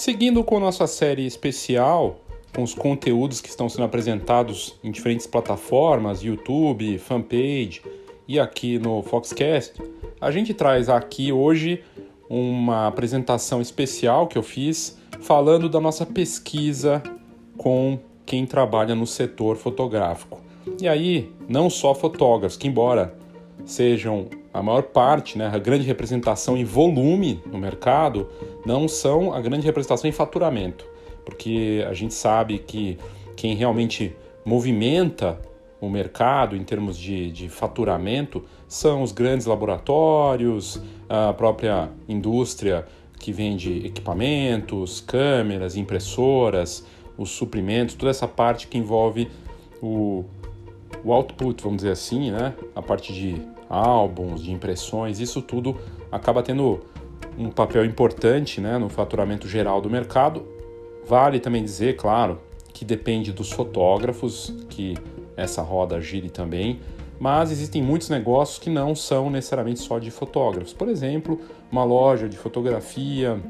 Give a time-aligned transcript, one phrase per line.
[0.00, 2.20] Seguindo com nossa série especial,
[2.56, 7.82] com os conteúdos que estão sendo apresentados em diferentes plataformas, YouTube, fanpage
[8.26, 9.74] e aqui no Foxcast,
[10.18, 11.84] a gente traz aqui hoje
[12.30, 17.02] uma apresentação especial que eu fiz falando da nossa pesquisa
[17.58, 20.40] com quem trabalha no setor fotográfico.
[20.80, 23.14] E aí, não só fotógrafos, que embora
[23.66, 24.30] sejam
[24.60, 28.28] a maior parte, né, a grande representação em volume no mercado,
[28.64, 30.84] não são a grande representação em faturamento,
[31.24, 32.98] porque a gente sabe que
[33.34, 35.40] quem realmente movimenta
[35.80, 42.86] o mercado em termos de, de faturamento são os grandes laboratórios, a própria indústria
[43.18, 46.84] que vende equipamentos, câmeras, impressoras,
[47.16, 49.30] os suprimentos, toda essa parte que envolve
[49.80, 50.26] o,
[51.02, 52.52] o output, vamos dizer assim, né?
[52.76, 53.40] a parte de
[53.70, 55.76] álbuns, de impressões, isso tudo
[56.10, 56.80] acaba tendo
[57.38, 60.44] um papel importante né, no faturamento geral do mercado.
[61.06, 62.40] Vale também dizer, claro,
[62.74, 64.94] que depende dos fotógrafos, que
[65.36, 66.80] essa roda gire também,
[67.18, 70.72] mas existem muitos negócios que não são necessariamente só de fotógrafos.
[70.72, 71.40] Por exemplo,
[71.70, 73.40] uma loja de fotografia,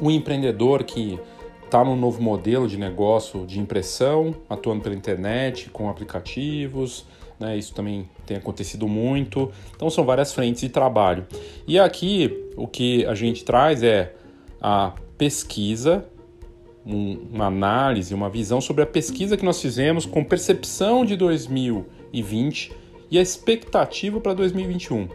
[0.00, 1.18] um empreendedor que
[1.64, 7.06] está num novo modelo de negócio de impressão, atuando pela internet, com aplicativos,
[7.42, 7.58] né?
[7.58, 9.50] Isso também tem acontecido muito.
[9.74, 11.26] Então são várias frentes de trabalho.
[11.66, 14.14] E aqui o que a gente traz é
[14.60, 16.06] a pesquisa,
[16.86, 22.72] um, uma análise, uma visão sobre a pesquisa que nós fizemos com percepção de 2020
[23.10, 25.08] e a expectativa para 2021.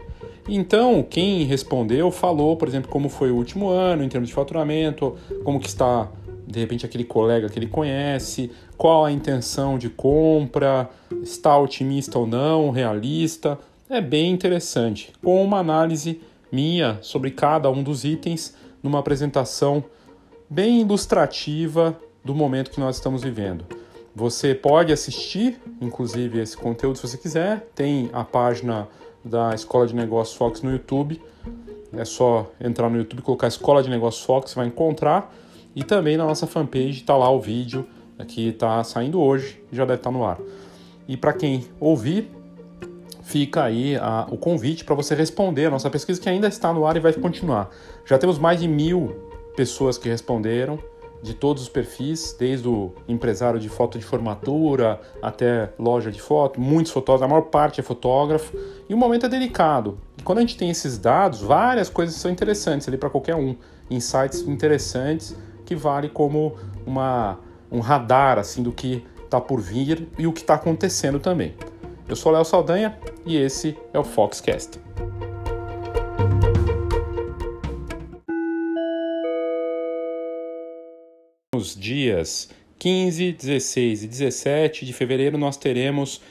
[0.50, 5.14] Então, quem respondeu falou, por exemplo, como foi o último ano em termos de faturamento,
[5.44, 6.10] como que está
[6.48, 10.88] de repente aquele colega que ele conhece, qual a intenção de compra,
[11.22, 13.58] está otimista ou não, realista.
[13.88, 19.84] É bem interessante, com uma análise minha sobre cada um dos itens numa apresentação
[20.48, 23.66] bem ilustrativa do momento que nós estamos vivendo.
[24.14, 27.68] Você pode assistir, inclusive, esse conteúdo se você quiser.
[27.74, 28.88] Tem a página
[29.22, 31.20] da Escola de Negócios Fox no YouTube.
[31.92, 35.32] É só entrar no YouTube colocar Escola de Negócios Fox, vai encontrar.
[35.74, 37.86] E também na nossa fanpage está lá o vídeo
[38.26, 40.38] que está saindo hoje, já deve estar tá no ar.
[41.06, 42.30] E para quem ouvir,
[43.22, 46.86] fica aí a, o convite para você responder a nossa pesquisa que ainda está no
[46.86, 47.70] ar e vai continuar.
[48.04, 49.16] Já temos mais de mil
[49.56, 50.78] pessoas que responderam
[51.22, 56.60] de todos os perfis, desde o empresário de foto de formatura até loja de foto,
[56.60, 58.56] muitos fotógrafos, a maior parte é fotógrafo,
[58.88, 59.98] e o momento é delicado.
[60.16, 63.56] E quando a gente tem esses dados, várias coisas são interessantes ali para qualquer um,
[63.90, 65.36] insights interessantes
[65.68, 66.56] que vale como
[66.86, 67.38] uma,
[67.70, 71.54] um radar assim do que está por vir e o que está acontecendo também.
[72.08, 74.80] Eu sou Léo Saldanha e esse é o Foxcast.
[81.54, 82.48] Nos dias
[82.78, 86.22] 15, 16 e 17 de fevereiro nós teremos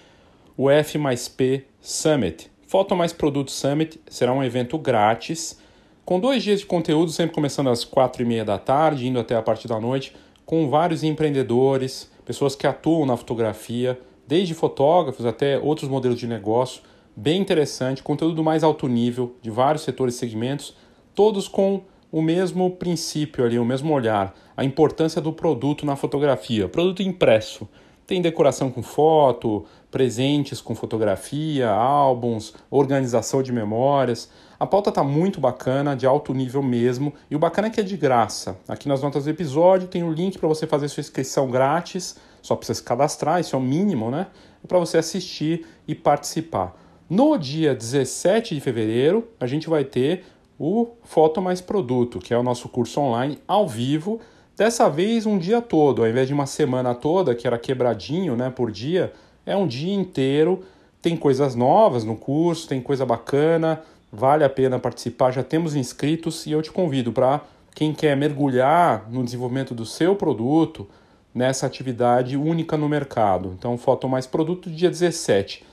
[0.58, 2.50] o F mais P Summit.
[2.66, 5.60] Foto mais Produto Summit será um evento grátis
[6.08, 9.36] com dois dias de conteúdo, sempre começando às quatro e meia da tarde, indo até
[9.36, 15.60] a partir da noite, com vários empreendedores, pessoas que atuam na fotografia, desde fotógrafos até
[15.60, 16.82] outros modelos de negócio,
[17.14, 20.78] bem interessante, conteúdo do mais alto nível, de vários setores e segmentos,
[21.14, 26.70] todos com o mesmo princípio ali, o mesmo olhar, a importância do produto na fotografia,
[26.70, 27.68] produto impresso.
[28.08, 34.30] Tem decoração com foto, presentes com fotografia, álbuns, organização de memórias.
[34.58, 37.84] A pauta está muito bacana, de alto nível mesmo, e o bacana é que é
[37.84, 38.58] de graça.
[38.66, 42.56] Aqui nas notas do episódio tem o link para você fazer sua inscrição grátis, só
[42.56, 44.28] precisa se cadastrar, isso é o mínimo, né?
[44.66, 46.80] Para você assistir e participar.
[47.10, 50.24] No dia 17 de fevereiro, a gente vai ter
[50.58, 54.22] o Foto Mais Produto, que é o nosso curso online ao vivo.
[54.58, 58.50] Dessa vez, um dia todo, ao invés de uma semana toda, que era quebradinho né,
[58.50, 59.14] por dia,
[59.46, 60.64] é um dia inteiro.
[61.02, 63.82] Tem coisas novas no curso, tem coisa bacana
[64.12, 67.42] vale a pena participar, já temos inscritos e eu te convido para
[67.76, 70.88] quem quer mergulhar no desenvolvimento do seu produto
[71.34, 73.54] nessa atividade única no mercado.
[73.58, 75.64] Então, Foto Mais Produto dia 17.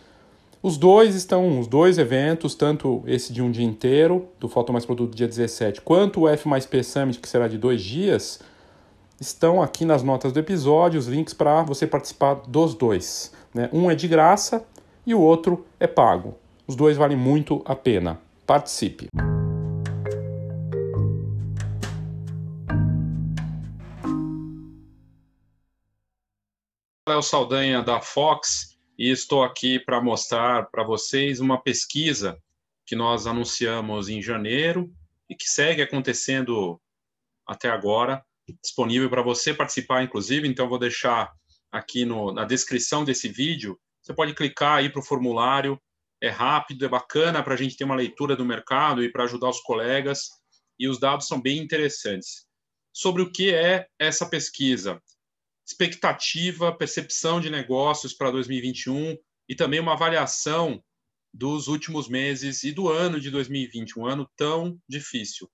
[0.62, 4.84] Os dois estão, os dois eventos, tanto esse de um dia inteiro, do Foto Mais
[4.84, 8.40] Produto dia 17, quanto o F mais P Summit, que será de dois dias,
[9.20, 13.32] estão aqui nas notas do episódio, os links para você participar dos dois.
[13.52, 13.69] Né?
[13.72, 14.66] Um é de graça
[15.06, 16.37] e o outro é pago.
[16.66, 18.20] Os dois valem muito a pena.
[18.46, 19.08] Participe!
[27.06, 32.38] Léo Saldanha da Fox e estou aqui para mostrar para vocês uma pesquisa
[32.87, 34.90] que nós anunciamos em janeiro
[35.28, 36.81] e que segue acontecendo
[37.46, 38.25] até agora
[38.62, 41.32] disponível para você participar, inclusive, então vou deixar
[41.73, 43.79] aqui no, na descrição desse vídeo.
[44.02, 45.81] Você pode clicar aí para o formulário,
[46.20, 49.49] é rápido, é bacana para a gente ter uma leitura do mercado e para ajudar
[49.49, 50.29] os colegas,
[50.79, 52.46] e os dados são bem interessantes.
[52.93, 55.02] Sobre o que é essa pesquisa?
[55.67, 59.17] Expectativa, percepção de negócios para 2021
[59.49, 60.82] e também uma avaliação
[61.32, 65.50] dos últimos meses e do ano de 2020, um ano tão difícil.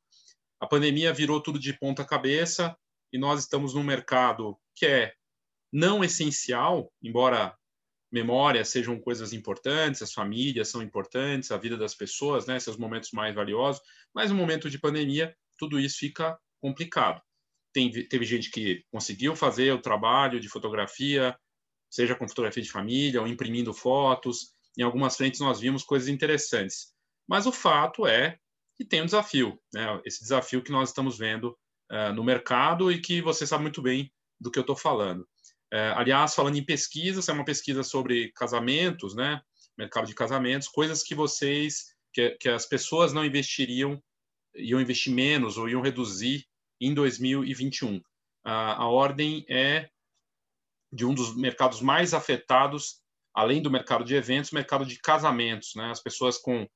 [0.61, 2.77] A pandemia virou tudo de ponta cabeça
[3.13, 5.15] e nós estamos num mercado que é
[5.73, 7.57] não essencial, embora
[8.13, 13.11] memória sejam coisas importantes, as famílias são importantes, a vida das pessoas, né, esses momentos
[13.13, 13.81] mais valiosos,
[14.13, 17.23] mas no momento de pandemia tudo isso fica complicado.
[17.73, 21.39] Tem, teve gente que conseguiu fazer o trabalho de fotografia,
[21.89, 24.53] seja com fotografia de família ou imprimindo fotos.
[24.77, 26.93] Em algumas frentes nós vimos coisas interessantes.
[27.29, 28.39] Mas o fato é
[28.81, 30.01] que tem um desafio, né?
[30.07, 31.55] esse desafio que nós estamos vendo
[31.93, 34.11] uh, no mercado e que você sabe muito bem
[34.41, 35.21] do que eu estou falando.
[35.71, 39.43] Uh, aliás, falando em pesquisas, é uma pesquisa sobre casamentos, né?
[39.77, 44.03] mercado de casamentos, coisas que vocês, que, que as pessoas não investiriam,
[44.55, 46.47] iam investir menos ou iam reduzir
[46.81, 47.97] em 2021.
[47.97, 48.03] Uh,
[48.45, 49.91] a ordem é
[50.91, 53.03] de um dos mercados mais afetados,
[53.35, 55.75] além do mercado de eventos, mercado de casamentos.
[55.77, 55.91] Né?
[55.91, 56.67] As pessoas com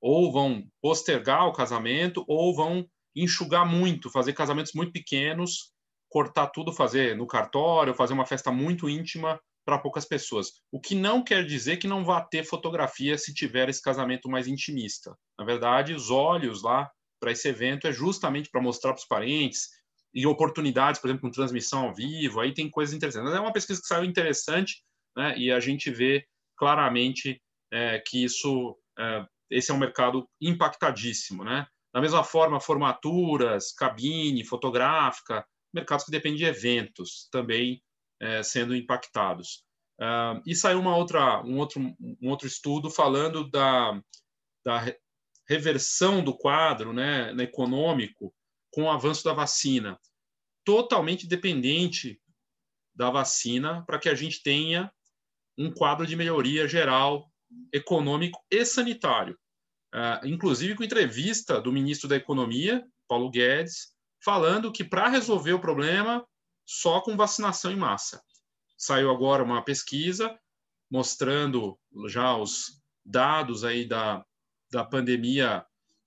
[0.00, 5.72] ou vão postergar o casamento ou vão enxugar muito, fazer casamentos muito pequenos,
[6.08, 10.52] cortar tudo, fazer no cartório, fazer uma festa muito íntima para poucas pessoas.
[10.72, 14.46] O que não quer dizer que não vá ter fotografia se tiver esse casamento mais
[14.46, 15.14] intimista.
[15.38, 16.90] Na verdade, os olhos lá
[17.20, 19.68] para esse evento é justamente para mostrar para os parentes,
[20.14, 23.32] e oportunidades, por exemplo, com transmissão ao vivo, aí tem coisas interessantes.
[23.32, 24.82] É uma pesquisa que saiu interessante,
[25.16, 27.40] né, e a gente vê claramente
[27.72, 31.66] é, que isso, é, esse é um mercado impactadíssimo, né?
[31.92, 37.82] Da mesma forma, formaturas, cabine, fotográfica, mercados que dependem de eventos também
[38.20, 39.64] é, sendo impactados.
[40.00, 44.00] Uh, e saiu uma outra, um, outro, um outro estudo falando da,
[44.64, 44.94] da
[45.48, 48.32] reversão do quadro né, econômico
[48.72, 49.98] com o avanço da vacina.
[50.64, 52.20] Totalmente dependente
[52.94, 54.92] da vacina para que a gente tenha
[55.56, 57.27] um quadro de melhoria geral,
[57.72, 59.38] econômico e sanitário.
[59.94, 63.92] Uh, inclusive com entrevista do ministro da Economia, Paulo Guedes,
[64.22, 66.26] falando que para resolver o problema,
[66.66, 68.22] só com vacinação em massa.
[68.76, 70.38] Saiu agora uma pesquisa
[70.90, 74.24] mostrando já os dados aí da,
[74.70, 75.64] da pandemia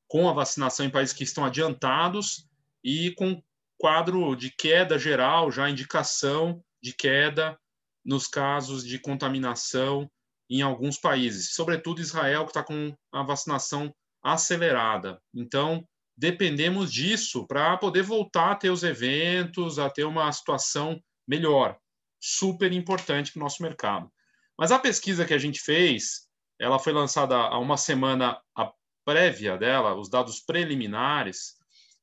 [0.08, 2.48] com a vacinação em países que estão adiantados
[2.84, 3.42] e com
[3.78, 7.60] quadro de queda geral, já indicação de queda
[8.04, 10.10] nos casos de contaminação
[10.58, 15.22] em alguns países, sobretudo Israel, que está com a vacinação acelerada.
[15.34, 15.88] Então,
[16.18, 21.78] dependemos disso para poder voltar a ter os eventos, a ter uma situação melhor.
[22.20, 24.12] Super importante para o nosso mercado.
[24.58, 26.28] Mas a pesquisa que a gente fez,
[26.60, 28.72] ela foi lançada há uma semana a
[29.06, 31.56] prévia dela, os dados preliminares,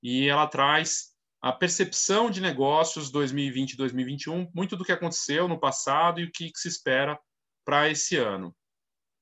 [0.02, 5.60] e ela traz a percepção de negócios 2020 e 2021, muito do que aconteceu no
[5.60, 7.18] passado e o que, se espera
[7.68, 8.56] para esse ano.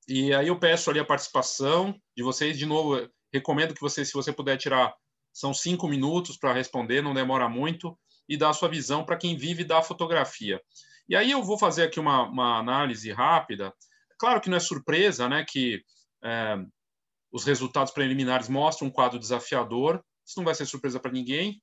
[0.07, 4.13] E aí eu peço ali a participação de vocês, de novo, recomendo que você, se
[4.13, 4.95] você puder tirar,
[5.33, 7.99] são cinco minutos para responder, não demora muito,
[8.29, 10.61] e dar a sua visão para quem vive da fotografia.
[11.09, 13.73] E aí eu vou fazer aqui uma, uma análise rápida.
[14.17, 15.83] Claro que não é surpresa, né, que
[16.23, 16.55] é,
[17.29, 21.61] os resultados preliminares mostram um quadro desafiador, isso não vai ser surpresa para ninguém.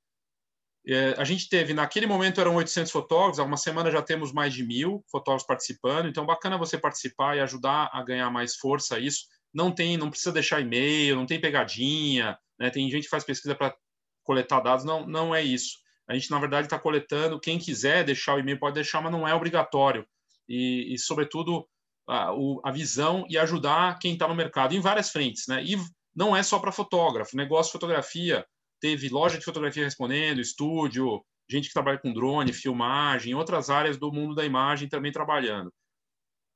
[0.86, 4.52] É, a gente teve, naquele momento eram 800 fotógrafos, há uma semana já temos mais
[4.52, 9.24] de mil fotógrafos participando, então bacana você participar e ajudar a ganhar mais força isso.
[9.52, 12.68] Não tem, não precisa deixar e-mail, não tem pegadinha, né?
[12.68, 13.74] tem gente que faz pesquisa para
[14.22, 15.78] coletar dados, não, não é isso.
[16.06, 19.26] A gente, na verdade, está coletando, quem quiser deixar o e-mail pode deixar, mas não
[19.26, 20.06] é obrigatório.
[20.46, 21.66] E, e sobretudo,
[22.06, 22.30] a,
[22.64, 25.46] a, visão e ajudar quem está no mercado em várias frentes.
[25.48, 25.64] Né?
[25.64, 25.76] E
[26.14, 28.46] não é só para fotógrafo, negócio de fotografia,
[28.80, 34.12] teve loja de fotografia respondendo, estúdio, gente que trabalha com drone, filmagem, outras áreas do
[34.12, 35.72] mundo da imagem também trabalhando.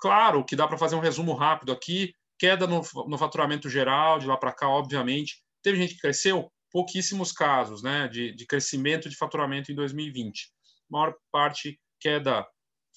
[0.00, 4.26] Claro que dá para fazer um resumo rápido aqui, queda no, no faturamento geral, de
[4.26, 5.42] lá para cá, obviamente.
[5.62, 10.50] Teve gente que cresceu, pouquíssimos casos né, de, de crescimento de faturamento em 2020.
[10.90, 12.46] A maior parte queda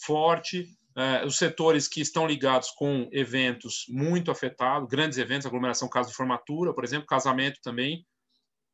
[0.05, 6.09] forte, é, os setores que estão ligados com eventos muito afetados, grandes eventos, aglomeração, caso
[6.09, 8.05] de formatura, por exemplo, casamento também,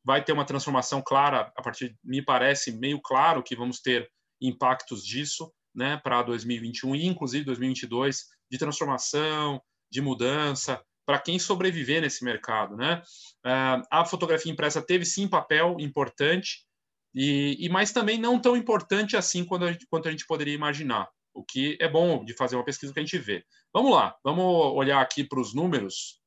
[0.08, 4.10] vai ter uma transformação clara, a partir, me parece, meio claro que vamos ter
[4.40, 9.60] impactos disso né, para 2021 e, inclusive, 2022, de transformação,
[9.92, 12.74] de mudança, para quem sobreviver nesse mercado.
[12.74, 13.02] Né?
[13.44, 16.64] Uh, a fotografia impressa teve, sim, papel importante,
[17.14, 20.54] E, e mas também não tão importante assim quanto a, gente, quanto a gente poderia
[20.54, 23.44] imaginar, o que é bom de fazer uma pesquisa que a gente vê.
[23.74, 24.42] Vamos lá, vamos
[24.74, 26.18] olhar aqui para os números.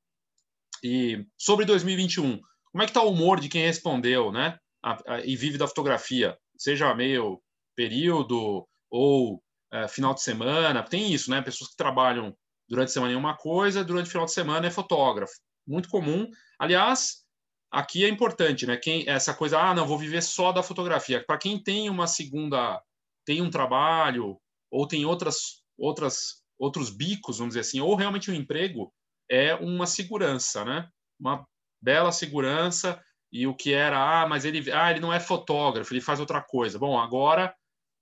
[0.84, 2.40] E sobre 2021,
[2.72, 4.58] como é que está o humor de quem respondeu, né?
[4.84, 7.42] A, a, e vive da fotografia, seja meio
[7.76, 11.42] período ou é, final de semana, tem isso, né?
[11.42, 12.36] Pessoas que trabalham
[12.68, 15.34] durante a semana em uma coisa, durante o final de semana é fotógrafo.
[15.68, 16.30] Muito comum.
[16.58, 17.24] Aliás,
[17.72, 18.78] aqui é importante, né?
[18.78, 21.24] Quem essa coisa, ah, não vou viver só da fotografia.
[21.26, 22.82] Para quem tem uma segunda,
[23.26, 24.40] tem um trabalho
[24.72, 28.94] ou tem outras outras outros bicos, vamos dizer assim, ou realmente um emprego
[29.30, 30.88] é uma segurança, né?
[31.20, 31.46] Uma
[31.82, 36.02] bela segurança e o que era, ah, mas ele, ah, ele não é fotógrafo, ele
[36.02, 36.78] faz outra coisa.
[36.78, 37.56] Bom, agora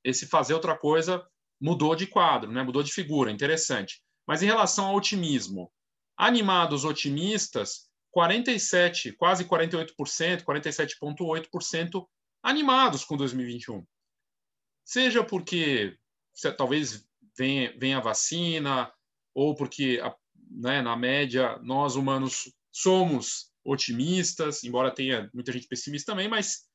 [0.03, 1.25] esse fazer outra coisa
[1.62, 2.63] mudou de quadro, né?
[2.63, 4.01] Mudou de figura, interessante.
[4.25, 5.71] Mas em relação ao otimismo,
[6.17, 12.05] animados otimistas 47, quase 48%, 47,8%
[12.41, 13.86] animados com 2021.
[14.83, 15.98] Seja porque
[16.57, 17.05] talvez
[17.38, 18.91] venha, venha a vacina,
[19.36, 20.01] ou porque,
[20.50, 26.67] né, na média, nós humanos somos otimistas, embora tenha muita gente pessimista também, mas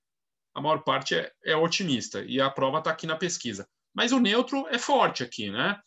[0.55, 3.69] a maior parte é, é otimista, e a prova está aqui na pesquisa.
[3.95, 5.79] Mas o neutro é forte aqui, né?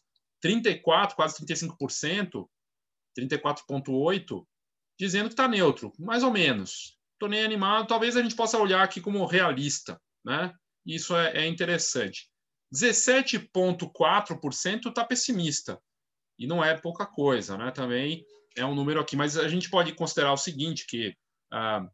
[0.42, 2.48] 34, quase 35%,
[3.18, 4.46] 34,8%,
[5.00, 6.98] dizendo que está neutro, mais ou menos.
[7.14, 10.54] Estou nem animado, talvez a gente possa olhar aqui como realista, né?
[10.86, 12.30] Isso é, é interessante.
[12.74, 15.82] 17,4% está pessimista,
[16.38, 17.72] e não é pouca coisa, né?
[17.72, 18.26] Também
[18.58, 21.90] é um número aqui, mas a gente pode considerar o seguinte, que está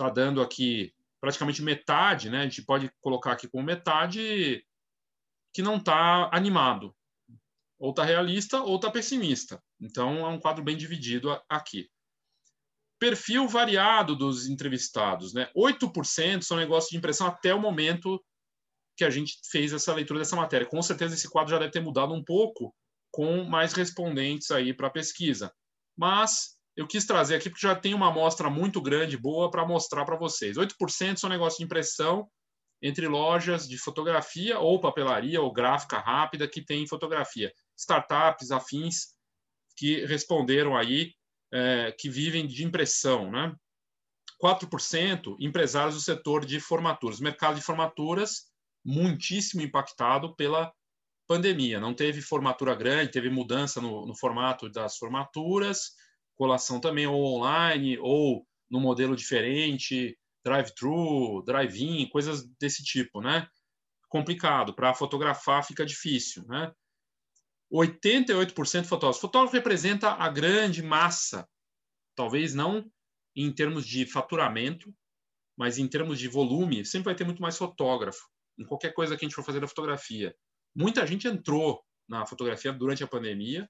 [0.00, 2.40] ah, dando aqui praticamente metade, né?
[2.40, 4.64] A gente pode colocar aqui como metade
[5.52, 6.94] que não está animado,
[7.78, 9.62] ou está realista ou está pessimista.
[9.80, 11.88] Então é um quadro bem dividido aqui
[13.04, 15.50] perfil variado dos entrevistados, né?
[15.54, 18.18] 8% são negócios de impressão até o momento
[18.96, 20.66] que a gente fez essa leitura dessa matéria.
[20.66, 22.74] Com certeza esse quadro já deve ter mudado um pouco
[23.10, 25.52] com mais respondentes aí para a pesquisa.
[25.96, 30.04] Mas eu quis trazer aqui porque já tem uma amostra muito grande, boa, para mostrar
[30.04, 30.56] para vocês.
[30.56, 32.28] 8% são negócios de impressão
[32.82, 37.52] entre lojas de fotografia ou papelaria ou gráfica rápida que tem fotografia.
[37.76, 39.14] Startups, afins,
[39.76, 41.12] que responderam aí
[41.52, 43.54] é, que vivem de impressão, né?
[44.42, 47.20] 4% empresários do setor de formaturas.
[47.20, 48.52] Mercado de formaturas
[48.84, 50.72] muitíssimo impactado pela
[51.26, 51.80] pandemia.
[51.80, 55.92] Não teve formatura grande, teve mudança no, no formato das formaturas,
[56.34, 63.48] colação também ou online ou no modelo diferente, drive-thru, drive-in, coisas desse tipo, né?
[64.08, 66.72] Complicado, para fotografar fica difícil, né?
[67.72, 69.20] 88% fotógrafos.
[69.20, 71.48] Fotógrafo representa a grande massa,
[72.14, 72.88] talvez não
[73.34, 74.94] em termos de faturamento,
[75.56, 78.28] mas em termos de volume, sempre vai ter muito mais fotógrafo
[78.58, 80.34] em qualquer coisa que a gente for fazer da fotografia.
[80.74, 83.68] Muita gente entrou na fotografia durante a pandemia.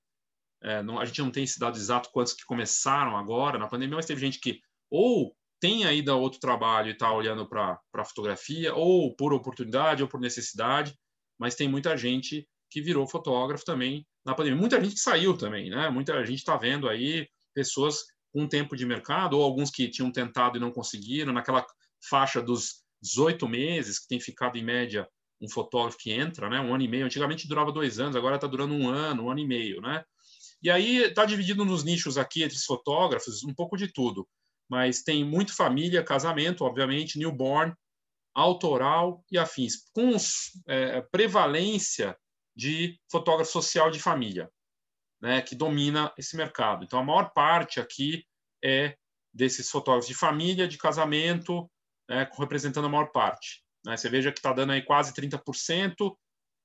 [0.63, 3.97] É, não, a gente não tem esse dado exato quantos que começaram agora na pandemia,
[3.97, 8.75] mas teve gente que ou tem ainda outro trabalho e está olhando para a fotografia,
[8.75, 10.95] ou por oportunidade ou por necessidade,
[11.39, 14.61] mas tem muita gente que virou fotógrafo também na pandemia.
[14.61, 15.89] Muita gente saiu também, né?
[15.91, 20.57] Muita gente está vendo aí pessoas com tempo de mercado, ou alguns que tinham tentado
[20.57, 21.65] e não conseguiram, naquela
[22.09, 25.09] faixa dos 18 meses, que tem ficado em média
[25.45, 26.61] um fotógrafo que entra, né?
[26.61, 27.05] Um ano e meio.
[27.05, 30.05] Antigamente durava dois anos, agora está durando um ano, um ano e meio, né?
[30.63, 34.27] E aí está dividido nos nichos aqui entre os fotógrafos, um pouco de tudo.
[34.69, 37.75] Mas tem muito família, casamento, obviamente, newborn,
[38.35, 40.17] autoral e afins, com
[40.67, 42.17] é, prevalência
[42.57, 44.51] de fotógrafo social de família,
[45.21, 46.85] né, que domina esse mercado.
[46.85, 48.25] Então, a maior parte aqui
[48.63, 48.97] é
[49.33, 51.71] desses fotógrafos de família, de casamento,
[52.09, 53.64] né, representando a maior parte.
[53.85, 53.97] Né?
[53.97, 56.17] Você veja que está dando aí quase 30%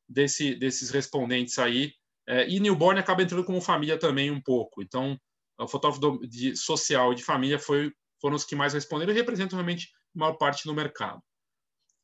[0.07, 1.93] desse, desses respondentes aí.
[2.27, 4.81] É, e newborn acaba entrando como família também um pouco.
[4.81, 5.19] Então,
[5.59, 9.57] o fotógrafo de, social e de família foi, foram os que mais responderam e representam
[9.57, 11.21] realmente a maior parte do mercado.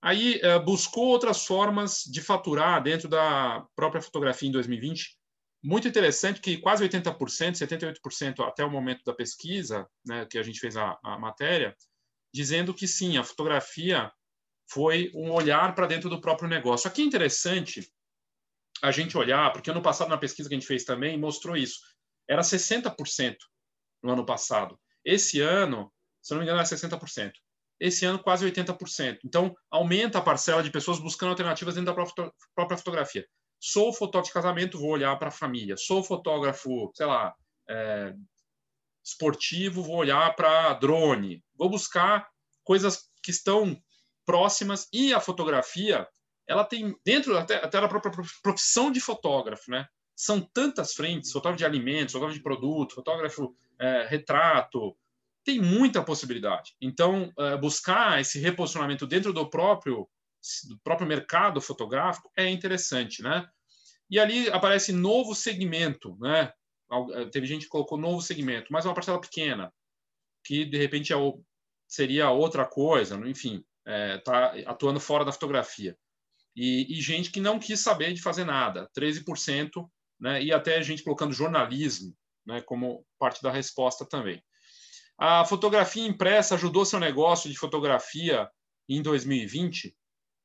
[0.02, 5.18] Aí uh, buscou outras formas de faturar dentro da própria fotografia em 2020.
[5.64, 7.18] Muito interessante que quase 80%,
[7.56, 11.76] 78% até o momento da pesquisa, né, que a gente fez a, a matéria,
[12.32, 14.12] dizendo que sim, a fotografia
[14.70, 16.88] foi um olhar para dentro do próprio negócio.
[16.88, 17.92] Aqui é interessante
[18.82, 21.80] a gente olhar, porque ano passado, na pesquisa que a gente fez também, mostrou isso.
[22.28, 23.36] Era 60%
[24.04, 24.80] no ano passado.
[25.04, 25.92] Esse ano,
[26.22, 27.32] se não me engano, é 60%
[27.80, 29.20] esse ano quase 80%.
[29.26, 33.26] Então, aumenta a parcela de pessoas buscando alternativas dentro da própria fotografia.
[33.60, 35.76] Sou fotógrafo de casamento, vou olhar para a família.
[35.78, 37.34] Sou fotógrafo, sei lá,
[37.70, 38.14] é,
[39.04, 41.44] esportivo, vou olhar para drone.
[41.56, 42.28] Vou buscar
[42.64, 43.82] coisas que estão
[44.26, 46.08] próximas e a fotografia
[46.48, 48.12] ela tem dentro até, até da própria
[48.44, 49.88] profissão de fotógrafo, né?
[50.16, 54.96] São tantas frentes, fotógrafo de alimentos, fotógrafo de produto, fotógrafo é, retrato,
[55.44, 56.76] tem muita possibilidade.
[56.82, 60.08] Então, é, buscar esse reposicionamento dentro do próprio
[60.70, 63.48] do próprio mercado fotográfico é interessante, né?
[64.10, 66.54] E ali aparece novo segmento, né?
[67.14, 69.74] É, teve gente que colocou novo segmento, mas é uma parcela pequena,
[70.44, 71.16] que de repente é
[71.88, 75.98] seria outra coisa, enfim, está é, atuando fora da fotografia.
[76.56, 79.70] E, e, gente que não quis saber de fazer nada, 13%,
[80.20, 80.42] né?
[80.42, 82.16] e até gente colocando jornalismo
[82.46, 82.62] né?
[82.62, 84.42] como parte da resposta também.
[85.18, 88.50] A fotografia impressa ajudou seu negócio de fotografia
[88.88, 89.96] em 2020?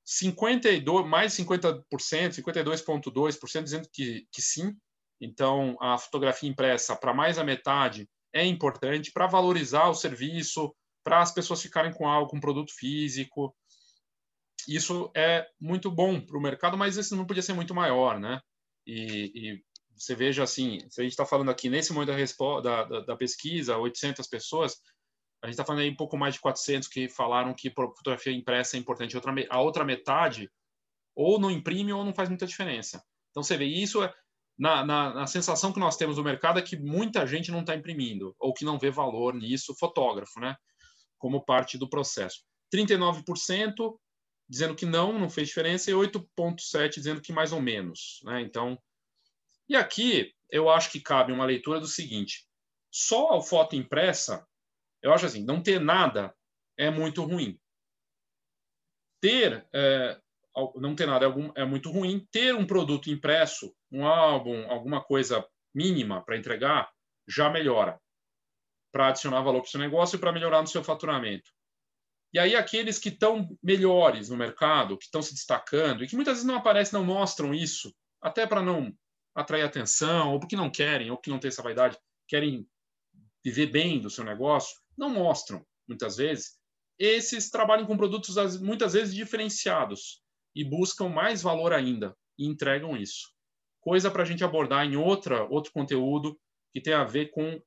[0.05, 4.77] 52, mais 50%, 52,2% dizendo que, que sim.
[5.21, 11.21] Então, a fotografia impressa para mais a metade é importante para valorizar o serviço, para
[11.21, 13.55] as pessoas ficarem com algo, um produto físico.
[14.69, 18.41] Isso é muito bom para o mercado, mas isso não podia ser muito maior, né?
[18.87, 19.65] E, e
[19.97, 22.13] você veja assim, se a gente está falando aqui nesse momento
[22.63, 24.77] da, da, da, pesquisa, 800 pessoas,
[25.43, 28.77] a gente está falando aí um pouco mais de 400 que falaram que fotografia impressa
[28.77, 29.17] é importante.
[29.49, 30.51] A outra metade
[31.15, 33.03] ou não imprime ou não faz muita diferença.
[33.31, 34.13] Então você vê isso é,
[34.59, 37.75] na, na, na, sensação que nós temos do mercado é que muita gente não está
[37.75, 40.57] imprimindo ou que não vê valor nisso, fotógrafo, né?
[41.21, 42.43] Como parte do processo.
[42.75, 43.97] 39%
[44.49, 48.21] dizendo que não, não fez diferença, e 8,7% dizendo que mais ou menos.
[48.25, 48.41] Né?
[48.41, 48.77] Então,
[49.69, 52.45] e aqui eu acho que cabe uma leitura do seguinte:
[52.91, 54.45] só a foto impressa,
[55.01, 56.35] eu acho assim, não ter nada
[56.77, 57.61] é muito ruim.
[59.21, 60.21] Ter é,
[60.75, 62.27] não ter nada é, é muito ruim.
[62.33, 66.91] Ter um produto impresso, um álbum, alguma coisa mínima para entregar,
[67.29, 68.01] já melhora
[68.93, 71.51] para adicionar valor para o seu negócio e para melhorar no seu faturamento.
[72.33, 76.35] E aí aqueles que estão melhores no mercado, que estão se destacando e que muitas
[76.35, 78.93] vezes não aparecem, não mostram isso, até para não
[79.35, 81.99] atrair atenção, ou porque não querem, ou que não têm essa vaidade,
[82.29, 82.67] querem
[83.45, 86.59] viver bem do seu negócio, não mostram muitas vezes.
[86.99, 90.23] Esses trabalham com produtos muitas vezes diferenciados
[90.55, 93.29] e buscam mais valor ainda e entregam isso.
[93.81, 96.39] Coisa para a gente abordar em outra, outro conteúdo
[96.73, 97.61] que tem a ver com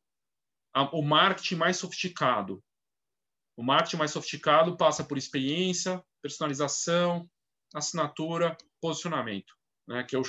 [0.74, 2.64] a, o marketing mais sofisticado.
[3.56, 7.30] O marketing mais sofisticado passa por experiência, personalização,
[7.74, 9.54] assinatura, posicionamento,
[9.88, 10.24] né, que eu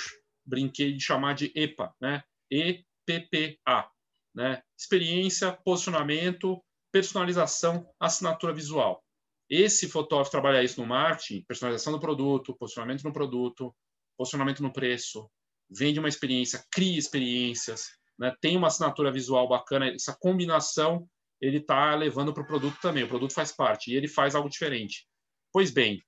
[0.45, 3.89] brinquei de chamar de EPA, né, EPPA,
[4.33, 9.03] né, experiência, posicionamento, personalização, assinatura visual.
[9.49, 13.75] Esse fotógrafo trabalha isso no marketing, personalização do produto, posicionamento no produto,
[14.17, 15.29] posicionamento no preço,
[15.69, 18.33] vende uma experiência, cria experiências, né?
[18.41, 21.07] tem uma assinatura visual bacana, essa combinação
[21.41, 24.49] ele está levando para o produto também, o produto faz parte, e ele faz algo
[24.49, 25.07] diferente.
[25.51, 26.01] Pois bem,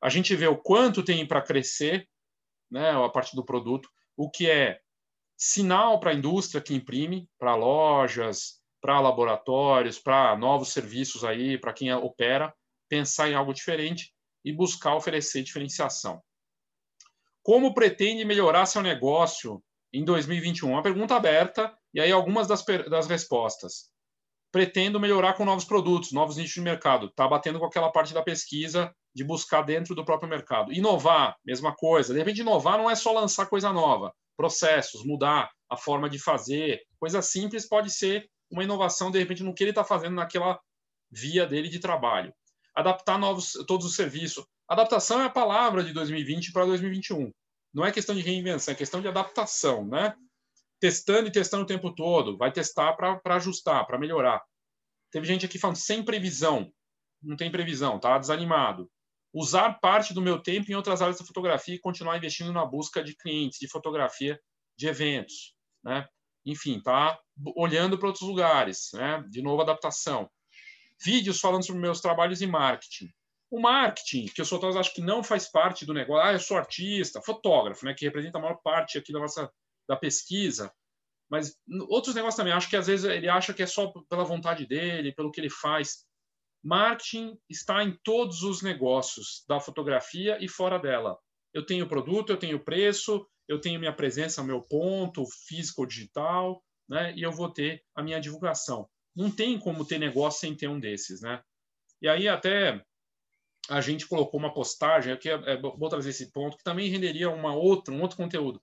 [0.00, 2.08] a gente vê o quanto tem para crescer
[2.70, 4.80] né, a parte do produto, o que é
[5.36, 11.72] sinal para a indústria que imprime, para lojas, para laboratórios, para novos serviços aí, para
[11.72, 12.54] quem opera,
[12.88, 16.22] pensar em algo diferente e buscar oferecer diferenciação.
[17.42, 20.70] Como pretende melhorar seu negócio em 2021?
[20.70, 23.90] Uma pergunta aberta e aí algumas das, das respostas.
[24.52, 27.06] Pretendo melhorar com novos produtos, novos nichos de mercado.
[27.06, 30.72] Está batendo com aquela parte da pesquisa de buscar dentro do próprio mercado.
[30.72, 32.12] Inovar, mesma coisa.
[32.12, 36.80] De repente, inovar não é só lançar coisa nova, processos, mudar a forma de fazer.
[36.98, 40.58] Coisa simples pode ser uma inovação, de repente, no que ele está fazendo naquela
[41.10, 42.32] via dele de trabalho.
[42.74, 44.44] Adaptar novos, todos os serviços.
[44.68, 47.32] Adaptação é a palavra de 2020 para 2021.
[47.72, 50.14] Não é questão de reinvenção, é questão de adaptação, né?
[50.80, 52.36] Testando e testando o tempo todo.
[52.36, 54.42] Vai testar para ajustar, para melhorar.
[55.10, 56.72] Teve gente aqui falando sem previsão.
[57.22, 58.90] Não tem previsão, tá desanimado.
[59.32, 63.04] Usar parte do meu tempo em outras áreas da fotografia e continuar investindo na busca
[63.04, 64.40] de clientes de fotografia
[64.76, 65.54] de eventos,
[65.84, 66.08] né?
[66.44, 67.18] enfim, tá
[67.56, 69.24] olhando para outros lugares, né?
[69.28, 70.30] De novo, adaptação.
[71.02, 73.10] Vídeos falando sobre meus trabalhos em marketing.
[73.50, 76.24] O marketing, que eu sou acho que não faz parte do negócio.
[76.24, 77.94] Ah, eu sou artista, fotógrafo, né?
[77.94, 79.50] Que representa a maior parte aqui da nossa
[79.88, 80.72] da pesquisa.
[81.28, 81.56] Mas
[81.88, 85.12] outros negócios também, acho que às vezes ele acha que é só pela vontade dele,
[85.12, 86.04] pelo que ele faz.
[86.62, 91.18] Marketing está em todos os negócios da fotografia e fora dela.
[91.52, 97.12] Eu tenho produto, eu tenho preço, eu tenho minha presença, meu ponto físico digital, né?
[97.16, 98.88] E eu vou ter a minha divulgação.
[99.14, 101.42] Não tem como ter negócio sem ter um desses, né?
[102.02, 102.84] E aí até
[103.68, 107.30] a gente colocou uma postagem aqui, é, é, vou trazer esse ponto que também renderia
[107.30, 108.60] uma outra, um outro conteúdo.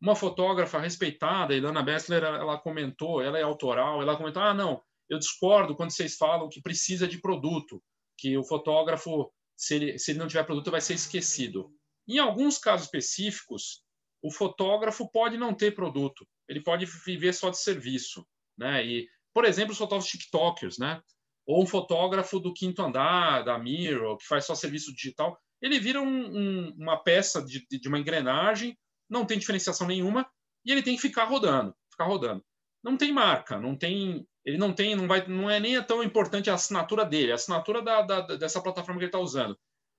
[0.00, 5.18] Uma fotógrafa respeitada, Ilana Bessler, ela comentou, ela é autoral, ela comentou: "Ah, não, eu
[5.18, 7.82] discordo quando vocês falam que precisa de produto,
[8.16, 11.70] que o fotógrafo se ele, se ele não tiver produto, vai ser esquecido.
[12.08, 13.84] Em alguns casos específicos,
[14.22, 18.84] o fotógrafo pode não ter produto, ele pode viver só de serviço, né?
[18.84, 21.02] E, por exemplo, os fotógrafos TikTokers, né?
[21.50, 26.00] Ou um fotógrafo do quinto andar, da Miro, que faz só serviço digital, ele vira
[26.00, 30.30] um, um, uma peça de, de uma engrenagem, não tem diferenciação nenhuma
[30.64, 32.40] e ele tem que ficar rodando, ficar rodando.
[32.84, 36.48] Não tem marca, não tem, ele não tem, não vai, não é nem tão importante
[36.48, 39.58] a assinatura dele, a assinatura da, da dessa plataforma que ele está usando.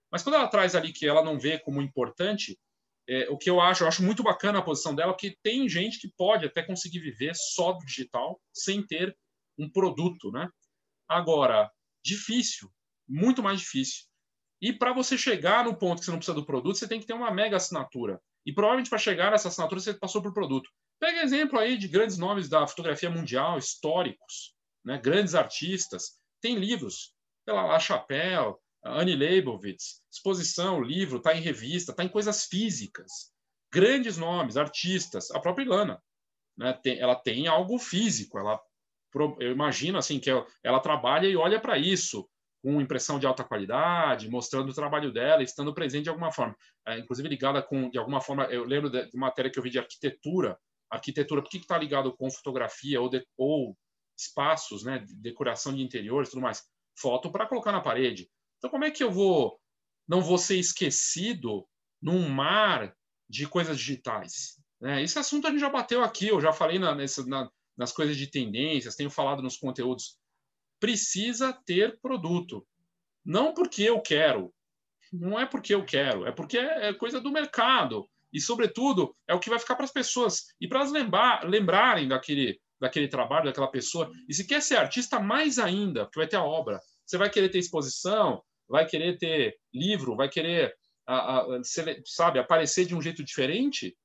[0.09, 2.57] Mas quando ela traz ali que ela não vê como importante,
[3.09, 5.99] é, o que eu acho, eu acho muito bacana a posição dela, que tem gente
[5.99, 9.13] que pode até conseguir viver só do digital sem ter
[9.59, 10.47] um produto, né?
[11.11, 11.69] Agora,
[12.01, 12.71] difícil,
[13.05, 14.05] muito mais difícil.
[14.61, 17.05] E para você chegar no ponto que você não precisa do produto, você tem que
[17.05, 18.21] ter uma mega assinatura.
[18.45, 20.69] E provavelmente para chegar nessa assinatura você passou por produto.
[21.01, 24.97] Pega exemplo aí de grandes nomes da fotografia mundial, históricos, né?
[24.99, 26.11] grandes artistas.
[26.39, 27.13] Tem livros,
[27.45, 33.33] pela La Chapelle, Annie Leibovitz, exposição, livro, está em revista, está em coisas físicas.
[33.69, 36.01] Grandes nomes, artistas, a própria Ilana.
[36.57, 36.71] Né?
[36.81, 38.61] Tem, ela tem algo físico, ela,
[39.39, 40.29] eu imagino assim que
[40.63, 42.27] ela, trabalha e olha para isso
[42.63, 46.55] com impressão de alta qualidade, mostrando o trabalho dela, estando presente de alguma forma,
[46.87, 49.71] é, inclusive ligada com, de alguma forma, eu lembro de, de matéria que eu vi
[49.71, 50.57] de arquitetura,
[50.89, 53.75] arquitetura, por que está ligado com fotografia ou, de, ou
[54.17, 56.63] espaços, né, de decoração de interiores, tudo mais,
[56.95, 58.29] foto para colocar na parede.
[58.57, 59.59] Então, como é que eu vou,
[60.07, 61.67] não vou ser esquecido
[62.01, 62.95] num mar
[63.27, 64.61] de coisas digitais?
[64.79, 65.01] Né?
[65.01, 67.49] Esse assunto a gente já bateu aqui, eu já falei na, nessa, na,
[67.81, 70.15] nas coisas de tendências, tenho falado nos conteúdos
[70.79, 72.65] precisa ter produto.
[73.25, 74.53] Não porque eu quero,
[75.11, 78.07] não é porque eu quero, é porque é coisa do mercado.
[78.31, 80.45] E, sobretudo, é o que vai ficar para as pessoas.
[80.61, 84.11] E para elas lembrar, lembrarem daquele, daquele trabalho, daquela pessoa.
[84.29, 86.79] E se quer ser artista, mais ainda, porque vai ter a obra.
[87.05, 90.73] Você vai querer ter exposição, vai querer ter livro, vai querer,
[91.05, 91.61] a, a,
[92.05, 93.97] sabe, aparecer de um jeito diferente,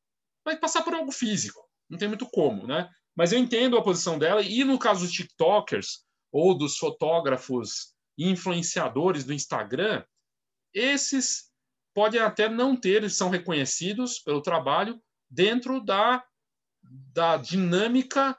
[0.44, 1.60] vai passar por algo físico.
[1.88, 2.90] Não tem muito como, né?
[3.16, 4.42] Mas eu entendo a posição dela.
[4.42, 10.04] E no caso dos TikTokers, ou dos fotógrafos influenciadores do Instagram,
[10.74, 11.50] esses
[11.94, 16.22] podem até não ter, eles são reconhecidos pelo trabalho dentro da,
[16.82, 18.38] da dinâmica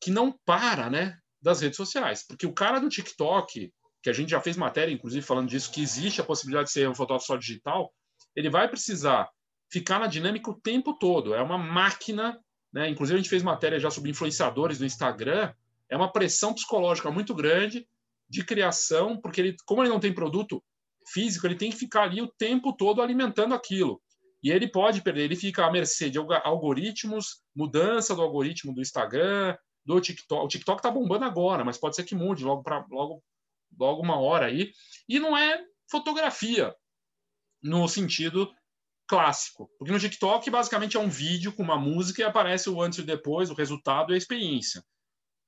[0.00, 2.26] que não para, né, das redes sociais.
[2.26, 5.82] Porque o cara do TikTok, que a gente já fez matéria, inclusive, falando disso, que
[5.82, 7.92] existe a possibilidade de ser um fotógrafo só digital,
[8.34, 9.30] ele vai precisar
[9.70, 11.34] ficar na dinâmica o tempo todo.
[11.34, 12.42] É uma máquina,
[12.76, 12.90] né?
[12.90, 15.50] Inclusive, a gente fez matéria já sobre influenciadores do Instagram,
[15.88, 17.88] é uma pressão psicológica muito grande
[18.28, 20.62] de criação, porque ele, como ele não tem produto
[21.08, 23.98] físico, ele tem que ficar ali o tempo todo alimentando aquilo.
[24.42, 29.56] E ele pode perder, ele fica à mercê de algoritmos, mudança do algoritmo do Instagram,
[29.82, 30.44] do TikTok.
[30.44, 33.24] O TikTok está bombando agora, mas pode ser que mude logo para logo,
[33.78, 34.70] logo uma hora aí.
[35.08, 36.76] E não é fotografia
[37.62, 38.52] no sentido
[39.08, 42.98] clássico, porque no TikTok basicamente é um vídeo com uma música e aparece o antes
[42.98, 44.82] e o depois, o resultado e a experiência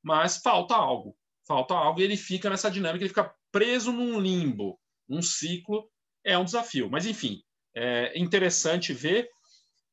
[0.02, 1.16] mas falta algo.
[1.46, 5.90] Falta algo e ele fica nessa dinâmica, ele fica preso num limbo, um ciclo.
[6.24, 6.90] É um desafio.
[6.90, 7.42] Mas, enfim,
[7.74, 9.28] é interessante ver.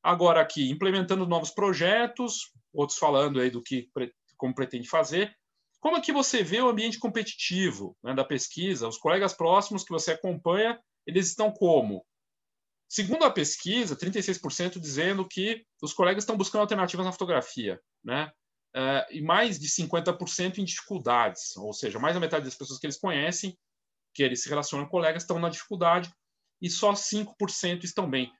[0.03, 3.89] Agora, aqui, implementando novos projetos, outros falando aí do que
[4.37, 5.33] como pretende fazer.
[5.79, 8.87] Como é que você vê o ambiente competitivo né, da pesquisa?
[8.87, 12.05] Os colegas próximos que você acompanha, eles estão como?
[12.87, 17.79] Segundo a pesquisa, 36% dizendo que os colegas estão buscando alternativas na fotografia.
[18.03, 18.31] Né?
[18.75, 22.85] uh, e mais de 50% em dificuldades, ou seja, mais da metade das pessoas que
[22.85, 23.57] eles conhecem,
[24.13, 26.11] que eles se relacionam com colegas, estão na dificuldade
[26.61, 28.31] e só 5% estão bem.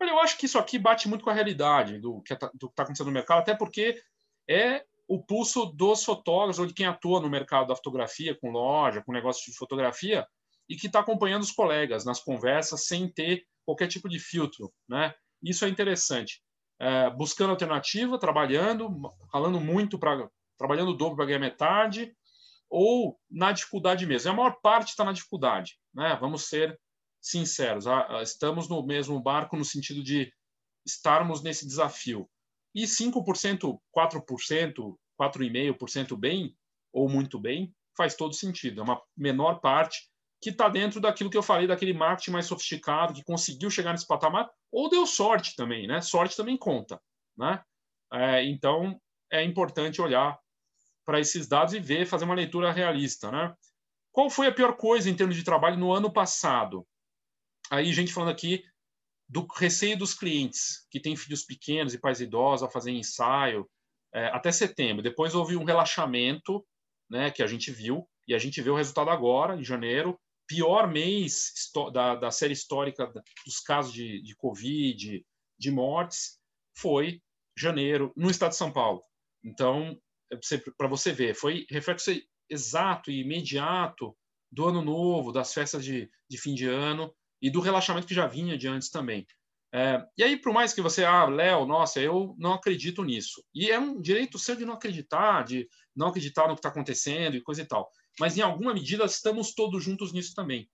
[0.00, 2.46] Olha, eu acho que isso aqui bate muito com a realidade do que está
[2.78, 4.02] acontecendo no mercado, até porque
[4.48, 9.02] é o pulso dos fotógrafos ou de quem atua no mercado da fotografia, com loja,
[9.02, 10.26] com negócio de fotografia,
[10.68, 14.72] e que está acompanhando os colegas nas conversas sem ter qualquer tipo de filtro.
[14.88, 15.14] Né?
[15.42, 16.42] Isso é interessante
[16.80, 18.90] é, buscando alternativa, trabalhando,
[19.30, 22.14] falando muito para trabalhando o dobro para ganhar metade,
[22.70, 24.30] ou na dificuldade mesmo.
[24.30, 26.16] A maior parte está na dificuldade, né?
[26.20, 26.78] Vamos ser
[27.20, 27.86] sinceros.
[28.22, 30.32] Estamos no mesmo barco no sentido de
[30.86, 32.28] estarmos nesse desafio.
[32.74, 36.56] E 5%, 4%, 4,5% bem,
[36.92, 38.80] ou muito bem, faz todo sentido.
[38.80, 40.08] É uma menor parte
[40.44, 44.06] que está dentro daquilo que eu falei, daquele marketing mais sofisticado, que conseguiu chegar nesse
[44.06, 46.02] patamar, ou deu sorte também, né?
[46.02, 47.00] Sorte também conta,
[47.34, 47.62] né?
[48.12, 49.00] É, então,
[49.32, 50.38] é importante olhar
[51.02, 53.54] para esses dados e ver, fazer uma leitura realista, né?
[54.12, 56.86] Qual foi a pior coisa em termos de trabalho no ano passado?
[57.70, 58.62] Aí, gente falando aqui
[59.26, 63.66] do receio dos clientes que têm filhos pequenos e pais idosos a fazer ensaio
[64.12, 65.02] é, até setembro.
[65.02, 66.62] Depois houve um relaxamento,
[67.08, 70.90] né, que a gente viu, e a gente vê o resultado agora, em janeiro, pior
[70.90, 71.52] mês
[71.92, 73.10] da, da série histórica
[73.44, 75.24] dos casos de, de Covid,
[75.58, 76.38] de mortes,
[76.76, 77.22] foi
[77.56, 79.02] janeiro, no estado de São Paulo.
[79.42, 79.98] Então,
[80.76, 82.10] para você ver, foi reflexo
[82.48, 84.16] exato e imediato
[84.50, 88.26] do ano novo, das festas de, de fim de ano e do relaxamento que já
[88.26, 89.26] vinha de antes também.
[89.72, 93.44] É, e aí, por mais que você, ah, Léo, nossa, eu não acredito nisso.
[93.52, 97.36] E é um direito seu de não acreditar, de não acreditar no que está acontecendo
[97.36, 97.90] e coisa e tal.
[98.18, 100.68] Mas, em alguma medida, estamos todos juntos nisso também.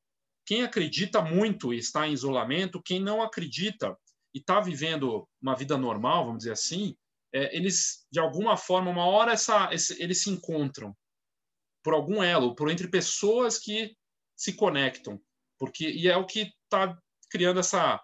[0.44, 3.96] Quem acredita muito e está em isolamento, quem não acredita
[4.34, 6.96] e está vivendo uma vida normal, vamos dizer assim,
[7.32, 10.96] é, eles, de alguma forma, uma hora essa, esse, eles se encontram
[11.82, 13.96] por algum elo, por entre pessoas que
[14.36, 15.20] se conectam,
[15.58, 16.98] porque e é o que está
[17.30, 18.02] criando essa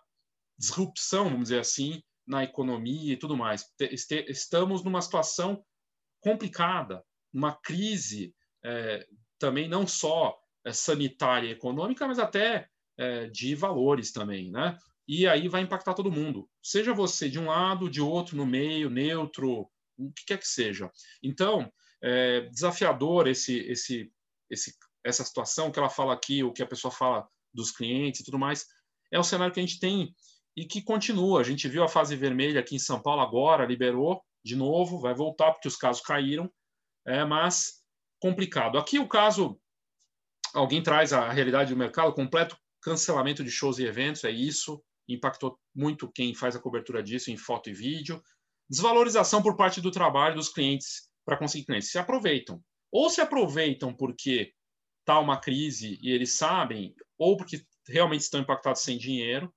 [0.59, 3.64] disrupção, vamos dizer assim, na economia e tudo mais.
[4.29, 5.64] Estamos numa situação
[6.20, 9.07] complicada, uma crise é,
[9.38, 12.68] também não só é, sanitária e econômica, mas até
[12.99, 14.79] é, de valores também, né?
[15.09, 18.90] E aí vai impactar todo mundo, seja você de um lado, de outro, no meio,
[18.90, 20.90] neutro, o que quer que seja.
[21.22, 21.72] Então,
[22.03, 24.12] é desafiador esse, esse,
[24.51, 28.25] esse, essa situação que ela fala aqui, o que a pessoa fala dos clientes e
[28.25, 28.66] tudo mais,
[29.12, 30.14] é o cenário que a gente tem
[30.57, 31.40] e que continua.
[31.40, 35.14] A gente viu a fase vermelha aqui em São Paulo agora, liberou de novo, vai
[35.14, 36.51] voltar porque os casos caíram,
[37.07, 37.75] é, mas
[38.20, 38.79] complicado.
[38.79, 39.61] Aqui o caso,
[40.55, 45.59] alguém traz a realidade do mercado, completo cancelamento de shows e eventos, é isso, impactou
[45.74, 48.22] muito quem faz a cobertura disso em foto e vídeo.
[48.68, 51.90] Desvalorização por parte do trabalho dos clientes para conseguir clientes.
[51.90, 52.62] Se aproveitam.
[52.92, 54.52] Ou se aproveitam porque
[55.00, 59.52] está uma crise e eles sabem, ou porque realmente estão impactados sem dinheiro,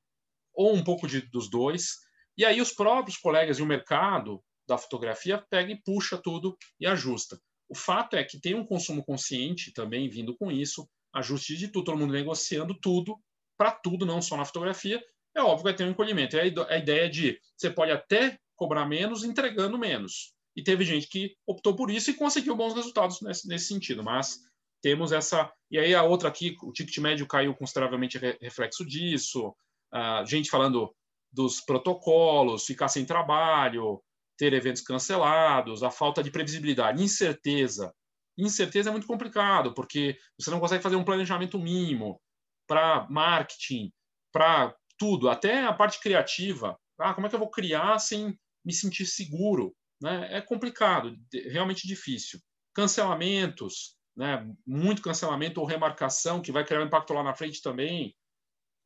[0.54, 1.98] ou um pouco de, dos dois.
[2.38, 6.86] E aí os próprios colegas e o mercado da fotografia pega e puxa tudo e
[6.86, 7.40] ajusta.
[7.70, 11.86] O fato é que tem um consumo consciente também vindo com isso, ajuste de tudo,
[11.86, 13.18] todo mundo negociando tudo,
[13.58, 15.02] para tudo, não só na fotografia.
[15.36, 16.38] É óbvio que vai ter um encolhimento.
[16.38, 20.34] É a ideia de você pode até cobrar menos entregando menos.
[20.56, 24.04] E teve gente que optou por isso e conseguiu bons resultados nesse, nesse sentido.
[24.04, 24.40] Mas
[24.82, 25.52] temos essa.
[25.70, 29.54] E aí a outra aqui, o ticket médio caiu consideravelmente reflexo disso
[29.94, 30.94] uh, gente falando
[31.32, 34.02] dos protocolos, ficar sem trabalho,
[34.40, 37.94] ter eventos cancelados, a falta de previsibilidade, incerteza.
[38.38, 42.20] Incerteza é muito complicado, porque você não consegue fazer um planejamento mínimo
[42.66, 43.92] para marketing,
[44.32, 46.80] para tudo, até a parte criativa.
[46.98, 48.34] Ah, como é que eu vou criar sem
[48.66, 49.76] me sentir seguro?
[50.02, 50.38] Né?
[50.38, 51.18] É complicado,
[51.52, 52.40] realmente difícil.
[52.74, 54.50] Cancelamentos, né?
[54.66, 58.16] muito cancelamento ou remarcação, que vai criar um impacto lá na frente também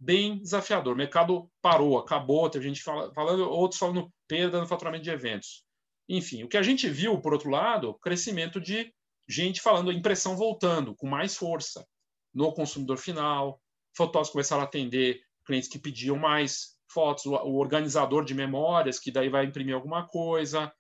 [0.04, 0.94] bem desafiador.
[0.94, 5.64] O mercado parou, acabou, teve gente falando, outros falando perda no faturamento de eventos.
[6.10, 8.94] Enfim, o que a gente viu, por outro lado, crescimento de
[9.28, 11.88] gente falando impressão voltando com mais força
[12.34, 13.62] no consumidor final,
[13.96, 19.30] fotógrafos começaram a atender clientes que pediam mais fotos, o organizador de memórias, que daí
[19.30, 20.72] vai imprimir alguma coisa,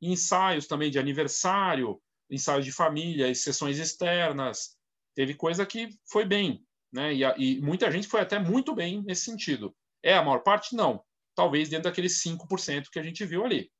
[0.00, 4.76] ensaios também de aniversário, ensaios de família sessões externas.
[5.14, 7.14] Teve coisa que foi bem, né?
[7.14, 9.74] E, a, e, muita gente foi até muito bem nesse sentido.
[10.02, 10.74] É a maior parte?
[10.74, 11.02] Não.
[11.34, 13.70] Talvez dentro daqueles 5% que a gente viu ali.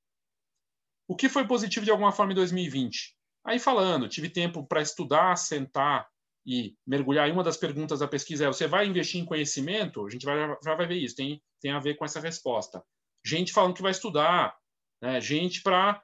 [1.09, 3.17] O que foi positivo de alguma forma em 2020?
[3.45, 6.09] Aí falando, tive tempo para estudar, sentar
[6.47, 10.07] e mergulhar em uma das perguntas da pesquisa é: você vai investir em conhecimento?
[10.07, 12.83] A gente vai, já vai ver isso, tem, tem a ver com essa resposta.
[13.25, 14.57] Gente falando que vai estudar,
[15.03, 15.21] né?
[15.21, 16.03] gente para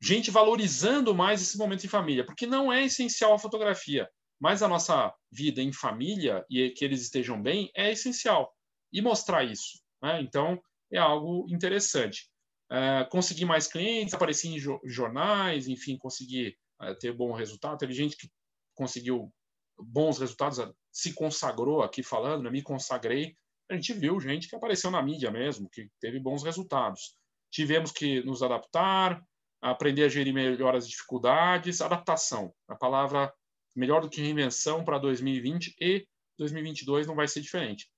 [0.00, 4.08] gente valorizando mais esse momento em família, porque não é essencial a fotografia
[4.40, 8.52] mas a nossa vida em família e que eles estejam bem é essencial.
[8.92, 9.80] E mostrar isso.
[10.02, 10.20] Né?
[10.22, 10.60] Então,
[10.92, 12.30] é algo interessante.
[12.70, 17.78] É, conseguir mais clientes, aparecer em jornais, enfim, conseguir é, ter bom resultado.
[17.78, 18.28] Teve gente que
[18.74, 19.32] conseguiu
[19.78, 20.58] bons resultados,
[20.92, 22.50] se consagrou aqui falando, né?
[22.50, 23.36] me consagrei.
[23.70, 27.16] A gente viu gente que apareceu na mídia mesmo, que teve bons resultados.
[27.50, 29.22] Tivemos que nos adaptar,
[29.60, 32.52] aprender a gerir melhor as dificuldades, adaptação.
[32.68, 33.32] A palavra
[33.76, 36.06] melhor do que reinvenção para 2020 e
[36.38, 37.88] 2022 não vai ser diferente.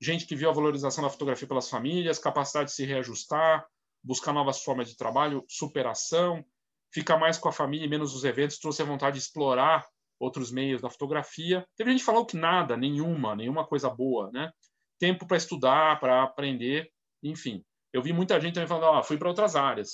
[0.00, 3.66] Gente que viu a valorização da fotografia pelas famílias, capacidade de se reajustar,
[4.02, 6.44] buscar novas formas de trabalho, superação,
[6.92, 9.84] ficar mais com a família e menos os eventos, trouxe a vontade de explorar
[10.20, 11.66] outros meios da fotografia.
[11.76, 14.50] Teve gente que falou que nada, nenhuma, nenhuma coisa boa, né?
[14.98, 16.88] Tempo para estudar, para aprender,
[17.22, 17.64] enfim.
[17.92, 19.90] Eu vi muita gente também falando, ah, fui para outras áreas.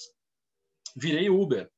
[0.97, 1.71] Virei Uber.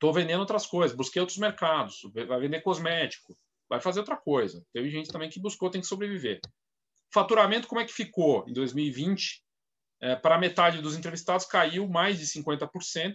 [0.00, 3.36] Estou vendendo outras coisas, busquei outros mercados, vai vender cosmético,
[3.68, 4.64] vai fazer outra coisa.
[4.72, 6.40] Teve gente também que buscou, tem que sobreviver.
[7.12, 9.42] Faturamento, como é que ficou em 2020?
[10.00, 13.14] É, para metade dos entrevistados caiu mais de 50%,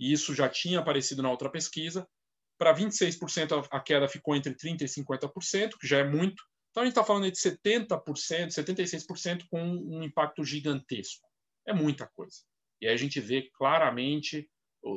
[0.00, 2.08] e isso já tinha aparecido na outra pesquisa.
[2.56, 6.42] Para 26%, a queda ficou entre 30% e 50%, que já é muito.
[6.70, 11.28] Então, a gente está falando de 70%, 76% com um impacto gigantesco.
[11.66, 12.38] É muita coisa.
[12.80, 14.48] E aí a gente vê claramente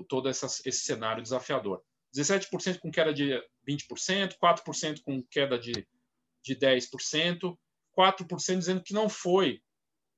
[0.07, 1.83] todo essa, esse cenário desafiador.
[2.15, 5.87] 17% com queda de 20%, 4% com queda de,
[6.43, 7.57] de 10%,
[7.97, 9.61] 4% dizendo que não foi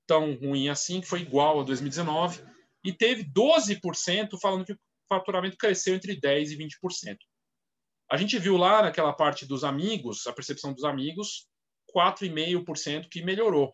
[0.08, 2.44] tão ruim assim, que foi igual a 2019,
[2.84, 7.18] e teve 12% falando que o faturamento cresceu entre 10% e 20%.
[8.10, 11.48] A gente viu lá naquela parte dos amigos, a percepção dos amigos,
[11.96, 13.74] 4,5% que melhorou.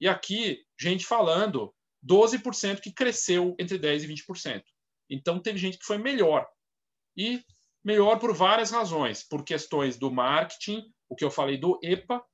[0.00, 1.74] E aqui, gente falando
[2.06, 4.62] 12% que cresceu entre 10% e 20%.
[5.10, 6.46] Então, teve gente que foi melhor.
[7.16, 7.42] E
[7.84, 9.22] melhor por várias razões.
[9.22, 12.24] Por questões do marketing, o que eu falei do EPA,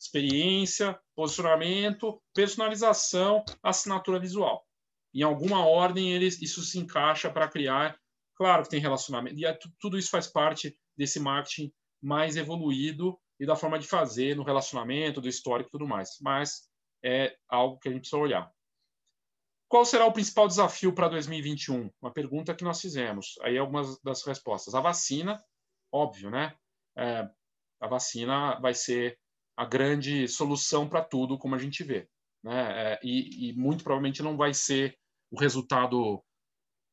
[0.00, 4.64] experiência, posicionamento, personalização, assinatura visual.
[5.12, 7.98] Em alguma ordem, eles, isso se encaixa para criar.
[8.36, 9.36] Claro que tem relacionamento.
[9.36, 14.36] E é, tudo isso faz parte desse marketing mais evoluído e da forma de fazer
[14.36, 16.10] no relacionamento, do histórico e tudo mais.
[16.20, 16.68] Mas
[17.04, 18.52] é algo que a gente precisa olhar.
[19.68, 21.90] Qual será o principal desafio para 2021?
[22.00, 23.34] Uma pergunta que nós fizemos.
[23.42, 24.74] Aí algumas das respostas.
[24.74, 25.42] A vacina,
[25.92, 26.56] óbvio, né?
[26.96, 27.28] É,
[27.80, 29.18] a vacina vai ser
[29.56, 32.08] a grande solução para tudo, como a gente vê.
[32.42, 32.92] Né?
[32.92, 34.96] É, e, e, muito provavelmente não vai ser
[35.30, 36.22] o resultado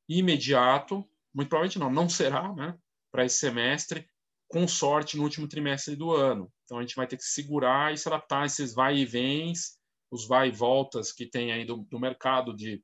[0.10, 2.78] imediato, muito provavelmente não, não será, né?
[3.12, 4.08] Para esse semestre,
[4.50, 6.52] com sorte no último trimestre do ano.
[6.64, 9.78] Então a gente vai ter que segurar e se adaptar a esses vai e vens,
[10.16, 12.84] os vai e voltas que tem aí do, do mercado de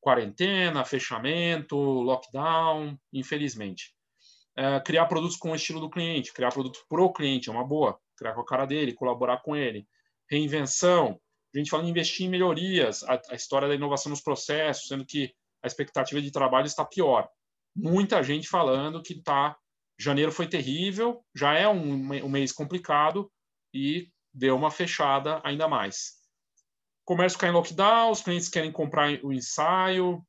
[0.00, 3.94] quarentena, fechamento, lockdown, infelizmente.
[4.56, 7.98] É, criar produtos com o estilo do cliente, criar produto pro cliente é uma boa,
[8.16, 9.86] criar com a cara dele, colaborar com ele.
[10.30, 11.20] Reinvenção,
[11.54, 15.04] a gente fala em investir em melhorias, a, a história da inovação nos processos, sendo
[15.04, 17.28] que a expectativa de trabalho está pior.
[17.74, 19.56] Muita gente falando que tá
[19.98, 23.30] janeiro foi terrível, já é um, um mês complicado
[23.72, 26.23] e deu uma fechada ainda mais.
[27.04, 30.24] Comércio cai em lockdown, os clientes querem comprar o ensaio,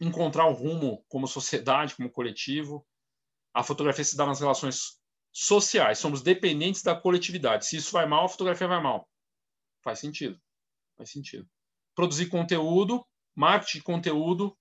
[0.00, 2.86] encontrar o rumo como sociedade, como coletivo.
[3.54, 5.00] A fotografia se dá nas relações
[5.32, 7.66] sociais, somos dependentes da coletividade.
[7.66, 9.08] Se isso vai mal, a fotografia vai mal.
[9.82, 10.40] Faz sentido.
[10.96, 11.48] Faz sentido.
[11.94, 14.58] Produzir conteúdo, marketing de conteúdo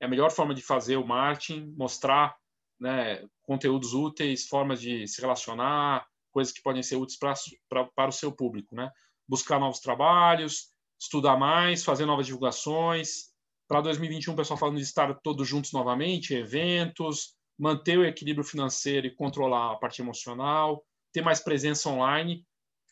[0.00, 2.36] é a melhor forma de fazer o marketing, mostrar
[2.80, 7.34] né, conteúdos úteis, formas de se relacionar, coisas que podem ser úteis pra,
[7.68, 8.74] pra, para o seu público.
[8.74, 8.90] Né?
[9.26, 13.28] Buscar novos trabalhos, estudar mais, fazer novas divulgações.
[13.68, 19.06] Para 2021, o pessoal falando de estar todos juntos novamente, eventos, manter o equilíbrio financeiro
[19.06, 22.44] e controlar a parte emocional, ter mais presença online.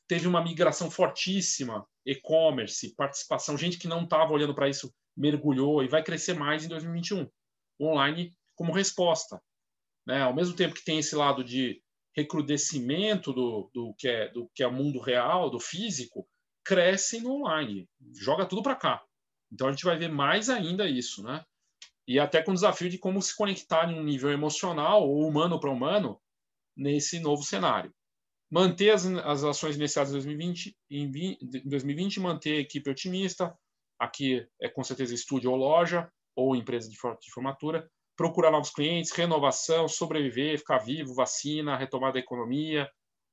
[0.09, 5.88] Teve uma migração fortíssima, e-commerce, participação, gente que não estava olhando para isso mergulhou e
[5.88, 7.29] vai crescer mais em 2021.
[7.81, 9.42] Online como resposta.
[10.07, 10.23] Né?
[10.23, 11.83] Ao mesmo tempo que tem esse lado de
[12.14, 16.27] recrudescimento do, do, que é, do que é o mundo real, do físico,
[16.64, 19.02] cresce no online, joga tudo para cá.
[19.52, 21.44] Então a gente vai ver mais ainda isso, né?
[22.07, 25.59] E até com o desafio de como se conectar em um nível emocional ou humano
[25.59, 26.20] para humano
[26.76, 27.92] nesse novo cenário.
[28.50, 31.11] Manter as, as ações iniciadas em 2020, em
[31.68, 33.57] 2020, manter a equipe otimista,
[33.98, 39.11] aqui é com certeza estúdio ou loja, ou empresa de, de formatura, procurar novos clientes,
[39.11, 42.88] renovação, sobreviver, ficar vivo, vacina, retomada da economia,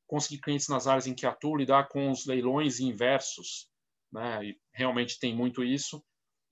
[0.07, 3.67] conseguir clientes nas áreas em que atua, lidar com os leilões inversos,
[4.13, 4.45] né?
[4.45, 6.03] E realmente tem muito isso.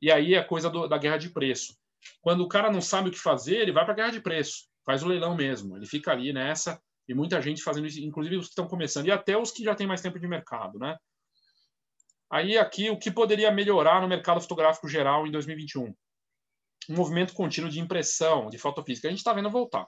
[0.02, 1.76] E aí a coisa do, da guerra de preço.
[2.22, 4.68] Quando o cara não sabe o que fazer, ele vai para a guerra de preço,
[4.86, 8.46] faz o leilão mesmo, ele fica ali nessa e muita gente fazendo isso, inclusive os
[8.48, 10.98] que estão começando e até os que já têm mais tempo de mercado, né?
[12.32, 15.94] Aí aqui o que poderia melhorar no mercado fotográfico geral em 2021?
[16.90, 19.08] um movimento contínuo de impressão, de fotofísica.
[19.08, 19.88] A gente está vendo voltar.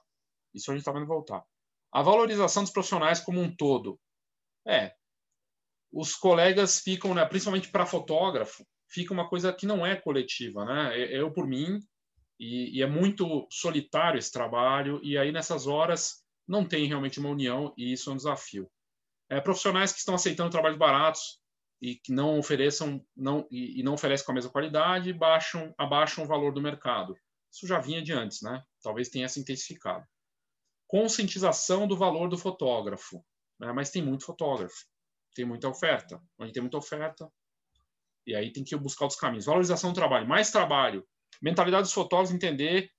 [0.53, 1.43] Isso a gente está vendo voltar.
[1.91, 3.99] A valorização dos profissionais como um todo.
[4.65, 4.93] É.
[5.93, 10.65] Os colegas ficam, né, principalmente para fotógrafo, fica uma coisa que não é coletiva.
[10.65, 10.97] Né?
[11.13, 11.79] Eu, por mim,
[12.39, 17.29] e, e é muito solitário esse trabalho, e aí nessas horas não tem realmente uma
[17.29, 18.69] união, e isso é um desafio.
[19.29, 21.43] É, profissionais que estão aceitando trabalhos baratos,
[21.83, 26.23] e que não ofereçam não e, e, não oferecem com a mesma qualidade baixam abaixam
[26.23, 27.13] o valor do mercado.
[27.51, 28.63] Isso já vinha de antes, né?
[28.81, 30.07] Talvez tenha se intensificado.
[30.87, 33.21] Conscientização do valor do fotógrafo,
[33.59, 33.73] né?
[33.73, 34.85] mas tem muito fotógrafo,
[35.33, 36.21] tem muita oferta.
[36.39, 37.29] Onde tem muita oferta,
[38.25, 39.45] e aí tem que buscar outros caminhos.
[39.45, 41.05] Valorização do trabalho, mais trabalho.
[41.41, 42.89] Mentalidade dos fotógrafos entender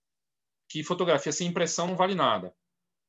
[0.69, 2.55] que fotografia sem impressão não vale nada.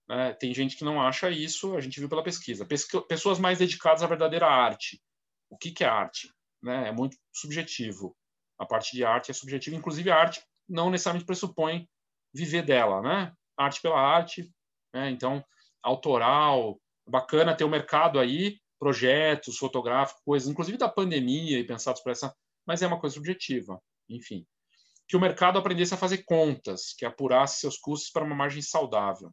[0.07, 0.33] Né?
[0.33, 2.65] Tem gente que não acha isso, a gente viu pela pesquisa.
[3.07, 5.01] Pessoas mais dedicadas à verdadeira arte,
[5.49, 6.31] o que, que é arte.
[6.61, 6.89] Né?
[6.89, 8.15] É muito subjetivo.
[8.57, 11.89] A parte de arte é subjetiva, inclusive a arte não necessariamente pressupõe
[12.33, 13.33] viver dela, né?
[13.57, 14.49] Arte pela arte,
[14.93, 15.09] né?
[15.09, 15.43] Então,
[15.83, 22.01] autoral, bacana ter o um mercado aí, projetos fotográficos, coisas, inclusive da pandemia e pensados
[22.01, 24.45] para essa, mas é uma coisa subjetiva, enfim.
[25.07, 29.31] Que o mercado aprendesse a fazer contas, que apurasse seus custos para uma margem saudável.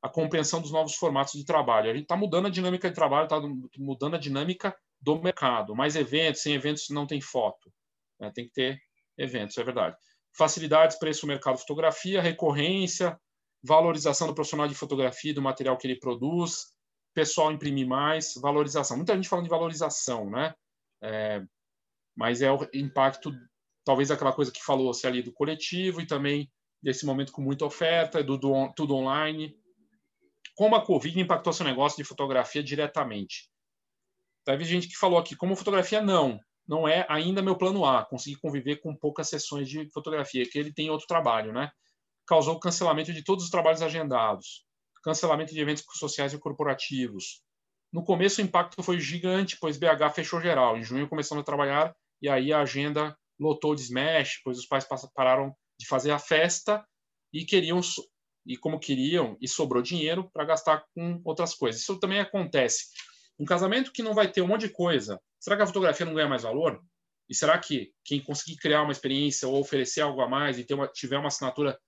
[0.00, 1.90] A compreensão dos novos formatos de trabalho.
[1.90, 3.40] A gente está mudando a dinâmica de trabalho, está
[3.76, 5.74] mudando a dinâmica do mercado.
[5.74, 7.72] Mais eventos, sem eventos não tem foto.
[8.18, 8.30] Né?
[8.34, 8.80] Tem que ter
[9.18, 9.96] eventos, é verdade.
[10.36, 13.18] Facilidades, preço, mercado, fotografia, recorrência,
[13.62, 16.72] valorização do profissional de fotografia, do material que ele produz,
[17.18, 18.96] pessoal imprimir mais, valorização.
[18.96, 20.54] Muita gente fala de valorização, né?
[21.02, 21.42] É,
[22.16, 23.32] mas é o impacto,
[23.84, 26.48] talvez aquela coisa que falou-se ali do coletivo e também
[26.80, 29.52] desse momento com muita oferta, do, do tudo online.
[30.54, 33.50] Como a Covid impactou seu negócio de fotografia diretamente?
[34.44, 36.38] Teve gente que falou aqui, como fotografia, não.
[36.68, 40.72] Não é ainda meu plano A, conseguir conviver com poucas sessões de fotografia, que ele
[40.72, 41.68] tem outro trabalho, né?
[42.28, 44.67] Causou cancelamento de todos os trabalhos agendados
[45.08, 47.40] cancelamento de eventos sociais e corporativos.
[47.90, 50.76] No começo, o impacto foi gigante, pois BH fechou geral.
[50.76, 54.86] Em junho, começamos a trabalhar e aí a agenda lotou de Smash, pois os pais
[55.14, 56.84] pararam de fazer a festa
[57.32, 57.80] e queriam,
[58.44, 61.80] e como queriam, e sobrou dinheiro para gastar com outras coisas.
[61.80, 62.88] Isso também acontece.
[63.38, 66.14] Um casamento que não vai ter um monte de coisa, será que a fotografia não
[66.14, 66.82] ganha mais valor?
[67.30, 70.74] E será que quem conseguir criar uma experiência ou oferecer algo a mais e ter
[70.74, 71.78] uma, tiver uma assinatura,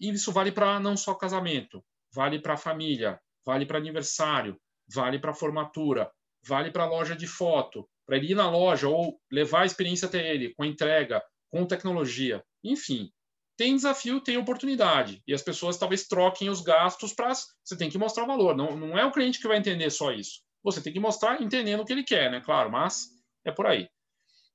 [0.00, 1.84] isso vale para não só casamento,
[2.14, 4.58] vale para família, vale para aniversário,
[4.92, 6.10] vale para formatura,
[6.46, 10.34] vale para loja de foto, para ele ir na loja ou levar a experiência até
[10.34, 12.42] ele, com entrega, com tecnologia.
[12.62, 13.10] Enfim,
[13.56, 15.22] tem desafio, tem oportunidade.
[15.26, 17.32] E as pessoas talvez troquem os gastos para.
[17.32, 18.56] Você tem que mostrar valor.
[18.56, 20.40] Não, não é o cliente que vai entender só isso.
[20.62, 22.40] Você tem que mostrar entendendo o que ele quer, né?
[22.40, 23.08] Claro, mas
[23.44, 23.88] é por aí.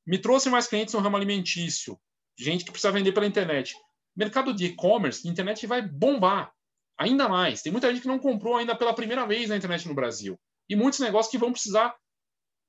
[0.06, 2.00] Me trouxe mais clientes no ramo alimentício.
[2.38, 3.76] Gente que precisa vender pela internet.
[4.16, 6.52] Mercado de e-commerce, internet vai bombar
[6.98, 7.62] ainda mais.
[7.62, 10.40] Tem muita gente que não comprou ainda pela primeira vez na internet no Brasil.
[10.70, 11.96] E muitos negócios que vão precisar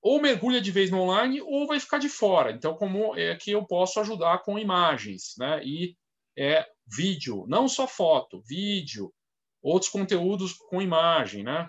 [0.00, 2.52] ou mergulha de vez no online ou vai ficar de fora.
[2.52, 5.60] Então, como é que eu posso ajudar com imagens, né?
[5.64, 5.96] E
[6.36, 9.12] é vídeo, não só foto, vídeo,
[9.60, 11.68] outros conteúdos com imagem, né?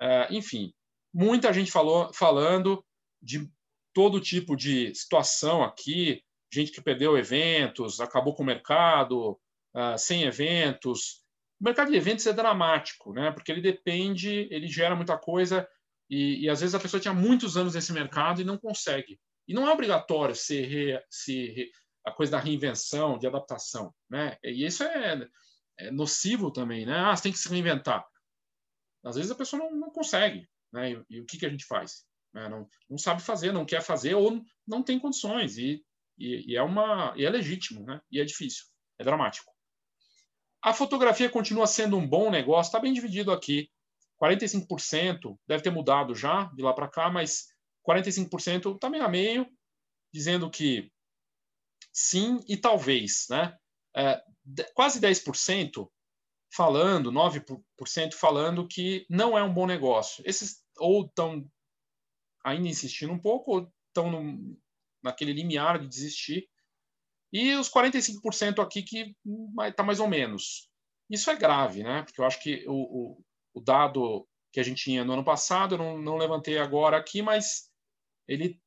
[0.00, 0.72] É, enfim,
[1.14, 2.84] muita gente falou falando
[3.22, 3.48] de
[3.94, 6.22] todo tipo de situação aqui,
[6.52, 9.38] gente que perdeu eventos, acabou com o mercado,
[9.74, 11.21] uh, sem eventos,
[11.62, 13.30] o mercado de eventos é dramático, né?
[13.30, 15.66] Porque ele depende, ele gera muita coisa
[16.10, 19.20] e, e às vezes a pessoa tinha muitos anos nesse mercado e não consegue.
[19.46, 21.70] E não é obrigatório ser, re, ser
[22.04, 24.36] a coisa da reinvenção, de adaptação, né?
[24.42, 25.24] E isso é,
[25.78, 26.98] é nocivo também, né?
[26.98, 28.04] Ah, você tem que se reinventar.
[29.04, 30.90] Às vezes a pessoa não, não consegue, né?
[30.90, 32.04] E, e, o que, que a gente faz?
[32.34, 32.48] Né?
[32.48, 35.80] Não, não sabe fazer, não quer fazer ou não tem condições e,
[36.18, 38.00] e, e é uma é legítimo, né?
[38.10, 38.64] E é difícil,
[38.98, 39.51] é dramático.
[40.62, 43.68] A fotografia continua sendo um bom negócio, está bem dividido aqui.
[44.22, 47.48] 45% deve ter mudado já de lá para cá, mas
[47.88, 49.46] 45% está meio a meio,
[50.14, 50.92] dizendo que
[51.92, 53.56] sim e talvez, né?
[53.96, 54.22] É,
[54.74, 55.88] quase 10%
[56.54, 60.22] falando, 9% falando que não é um bom negócio.
[60.26, 61.44] Esses ou estão
[62.44, 64.56] ainda insistindo um pouco, ou estão
[65.02, 66.48] naquele limiar de desistir.
[67.32, 69.16] E os 45% aqui que
[69.66, 70.68] está mais ou menos.
[71.08, 72.02] Isso é grave, né?
[72.02, 73.24] Porque eu acho que o, o,
[73.54, 77.22] o dado que a gente tinha no ano passado, eu não, não levantei agora aqui,
[77.22, 77.70] mas
[78.28, 78.60] ele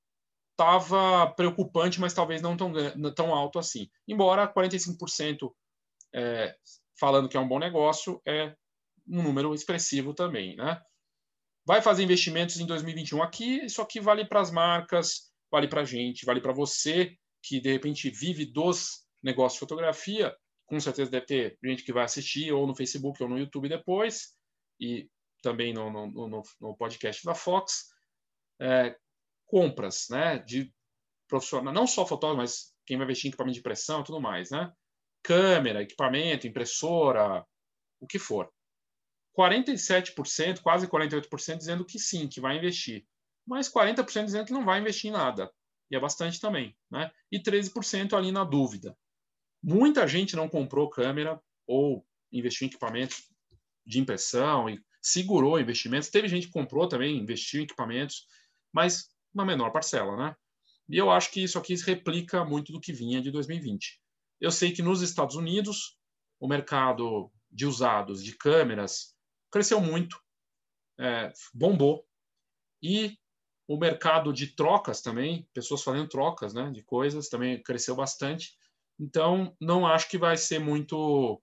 [0.51, 2.73] estava preocupante, mas talvez não tão,
[3.13, 3.89] tão alto assim.
[4.07, 5.51] Embora 45%
[6.13, 6.55] é,
[6.99, 8.55] falando que é um bom negócio é
[9.07, 10.81] um número expressivo também, né?
[11.67, 15.85] Vai fazer investimentos em 2021 aqui, isso aqui vale para as marcas, vale para a
[15.85, 17.15] gente, vale para você
[17.45, 20.35] que de repente vive dos negócios de fotografia,
[20.65, 24.35] com certeza deve ter gente que vai assistir ou no Facebook ou no YouTube depois,
[24.79, 25.07] e
[25.43, 27.85] também no, no, no, no podcast da Fox,
[28.59, 28.97] é,
[29.45, 30.73] compras né, de
[31.27, 34.49] profissional, não só fotógrafo, mas quem vai investir em equipamento de impressão e tudo mais,
[34.49, 34.71] né?
[35.23, 37.45] Câmera, equipamento, impressora,
[37.99, 38.51] o que for.
[39.37, 43.05] 47%, quase 48% dizendo que sim, que vai investir.
[43.45, 45.51] Mas 40% dizendo que não vai investir em nada
[45.89, 47.11] e é bastante também, né?
[47.31, 48.97] E 13% ali na dúvida.
[49.61, 53.29] Muita gente não comprou câmera ou investiu em equipamentos
[53.85, 56.09] de impressão e segurou investimentos.
[56.09, 58.25] Teve gente que comprou também, investiu em equipamentos,
[58.73, 60.35] mas uma menor parcela, né?
[60.89, 63.99] E eu acho que isso aqui replica muito do que vinha de 2020.
[64.39, 65.97] Eu sei que nos Estados Unidos
[66.39, 69.15] o mercado de usados de câmeras
[69.51, 70.19] cresceu muito,
[70.99, 72.05] é, bombou,
[72.81, 73.17] e
[73.67, 78.55] o mercado de trocas também, pessoas fazendo trocas né, de coisas, também cresceu bastante.
[78.99, 81.41] Então, não acho que vai ser muito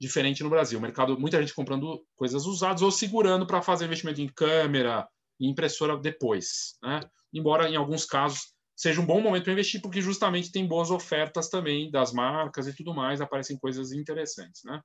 [0.00, 0.80] diferente no Brasil.
[0.80, 5.08] Mercado, muita gente comprando coisas usadas ou segurando para fazer investimento em câmera,
[5.38, 6.76] e impressora depois.
[6.82, 7.00] Né?
[7.32, 11.48] Embora em alguns casos seja um bom momento para investir, porque justamente tem boas ofertas
[11.48, 14.62] também das marcas e tudo mais, aparecem coisas interessantes.
[14.64, 14.80] Né?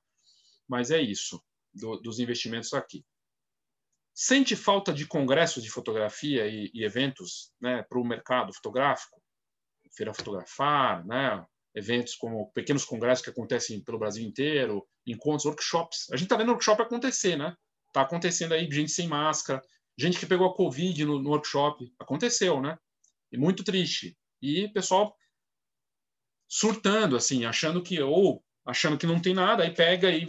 [0.67, 1.41] Mas é isso
[1.73, 3.03] do, dos investimentos aqui.
[4.21, 9.23] Sente falta de congressos de fotografia e, e eventos né, para o mercado fotográfico?
[9.95, 11.41] Feira Fotografar, né,
[11.73, 16.11] eventos como pequenos congressos que acontecem pelo Brasil inteiro, encontros, workshops.
[16.11, 17.55] A gente está vendo workshop acontecer, né?
[17.87, 19.61] Está acontecendo aí gente sem máscara,
[19.97, 21.89] gente que pegou a Covid no, no workshop.
[21.97, 22.77] Aconteceu, né?
[23.31, 24.17] E muito triste.
[24.41, 25.15] E pessoal
[26.45, 30.27] surtando, assim, achando que, ou achando que não tem nada, aí pega e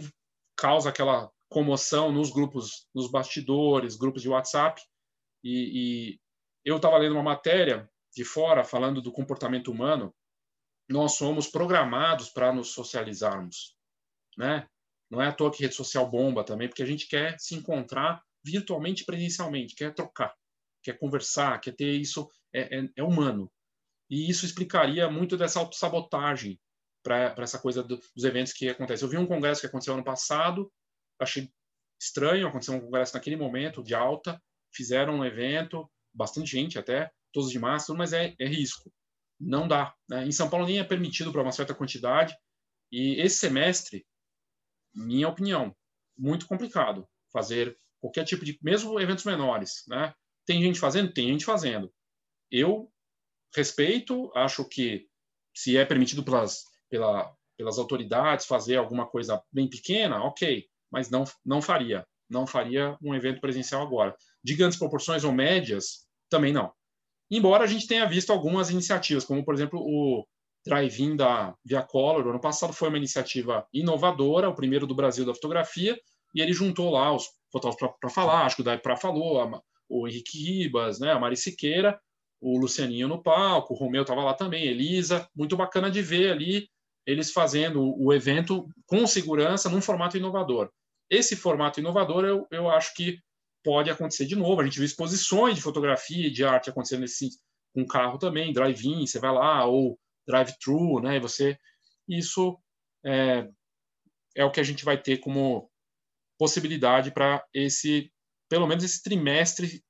[0.55, 4.81] causa aquela comoção nos grupos, nos bastidores, grupos de WhatsApp.
[5.43, 6.19] E, e
[6.63, 10.15] eu estava lendo uma matéria de fora falando do comportamento humano.
[10.89, 13.75] Nós somos programados para nos socializarmos,
[14.37, 14.65] né?
[15.09, 18.23] Não é à toa que rede social bomba também, porque a gente quer se encontrar
[18.43, 20.33] virtualmente, presencialmente, quer trocar,
[20.81, 23.51] quer conversar, quer ter isso, é, é, é humano.
[24.09, 26.57] E isso explicaria muito dessa autossabotagem
[27.03, 29.05] para essa coisa do, dos eventos que acontecem.
[29.05, 30.71] Eu vi um congresso que aconteceu ano passado,
[31.21, 31.51] achei
[31.99, 34.41] estranho, aconteceu um congresso naquele momento, de alta,
[34.73, 38.91] fizeram um evento, bastante gente até, todos de máscara, mas é, é risco.
[39.39, 39.93] Não dá.
[40.09, 40.25] Né?
[40.25, 42.35] Em São Paulo nem é permitido para uma certa quantidade,
[42.91, 44.05] e esse semestre,
[44.93, 45.75] minha opinião,
[46.17, 50.13] muito complicado fazer qualquer tipo de, mesmo eventos menores, né?
[50.45, 51.93] Tem gente fazendo, tem gente fazendo.
[52.51, 52.91] Eu
[53.55, 55.07] respeito, acho que
[55.55, 61.23] se é permitido pelas, pela, pelas autoridades fazer alguma coisa bem pequena, ok, mas não,
[61.45, 62.05] não faria.
[62.29, 64.15] Não faria um evento presencial agora.
[64.43, 66.71] De grandes proporções ou médias, também não.
[67.29, 70.25] Embora a gente tenha visto algumas iniciativas, como, por exemplo, o
[70.65, 75.33] Drive-In da Via Color, ano passado foi uma iniciativa inovadora, o primeiro do Brasil da
[75.33, 75.97] fotografia,
[76.35, 79.61] e ele juntou lá os fotógrafos para falar, acho que o Dai para falou, a,
[79.89, 81.99] o Henrique Ribas, né, a Mari Siqueira,
[82.39, 86.67] o Lucianinho no palco, o Romeu estava lá também, Elisa, muito bacana de ver ali
[87.05, 90.69] eles fazendo o evento com segurança num formato inovador.
[91.11, 93.19] Esse formato inovador eu, eu acho que
[93.61, 94.61] pode acontecer de novo.
[94.61, 97.29] A gente viu exposições de fotografia e de arte acontecendo nesse
[97.73, 101.17] com carro também, drive-in, você vai lá, ou drive-thru, né?
[101.17, 101.57] E você
[102.07, 102.57] isso
[103.05, 103.47] é,
[104.35, 105.69] é o que a gente vai ter como
[106.37, 108.11] possibilidade para esse,
[108.49, 109.83] pelo menos esse trimestre,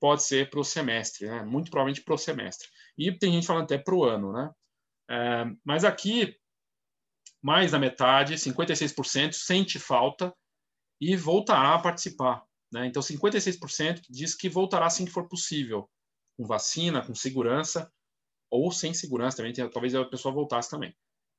[0.00, 1.42] pode ser para o semestre, né?
[1.42, 2.68] Muito provavelmente para o semestre.
[2.98, 4.50] E tem gente falando até para o ano, né?
[5.08, 6.36] É, mas aqui,
[7.40, 10.34] mais da metade, 56%, sente falta
[11.00, 12.44] e voltará a participar.
[12.72, 12.86] Né?
[12.86, 15.88] Então, 56% diz que voltará assim que for possível,
[16.36, 17.90] com vacina, com segurança,
[18.50, 20.94] ou sem segurança também, talvez a pessoa voltasse também.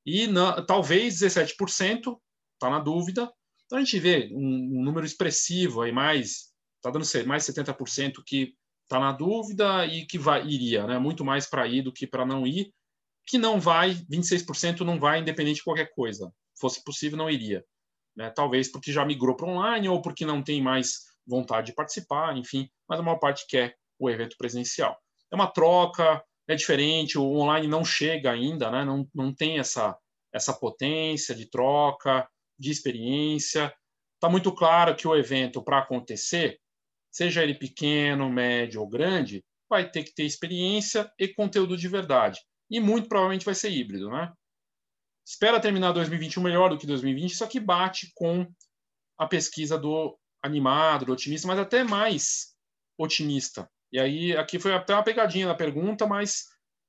[0.06, 2.18] E na, talvez 17%
[2.54, 3.32] está na dúvida.
[3.66, 8.56] Então a gente vê um, um número expressivo aí, mais, está dando mais 70% que
[8.84, 10.98] está na dúvida e que vai, iria, né?
[10.98, 12.74] muito mais para ir do que para não ir,
[13.26, 16.32] que não vai, 26% não vai, independente de qualquer coisa.
[16.58, 17.64] Fosse possível, não iria.
[18.18, 18.32] Né?
[18.32, 22.70] Talvez porque já migrou para online ou porque não tem mais vontade de participar, enfim,
[22.90, 24.98] mas a maior parte quer o evento presencial.
[25.32, 28.84] É uma troca, é diferente, o online não chega ainda, né?
[28.84, 29.96] não, não tem essa,
[30.34, 33.74] essa potência de troca, de experiência.
[34.16, 36.60] Está muito claro que o evento, para acontecer,
[37.12, 42.40] seja ele pequeno, médio ou grande, vai ter que ter experiência e conteúdo de verdade.
[42.70, 44.10] E muito provavelmente vai ser híbrido.
[44.10, 44.32] Né?
[45.28, 48.48] Espera terminar 2021 melhor do que 2020, isso aqui bate com
[49.18, 52.56] a pesquisa do animado, do otimista, mas até mais
[52.98, 53.70] otimista.
[53.92, 56.46] E aí, aqui foi até uma pegadinha na pergunta, mas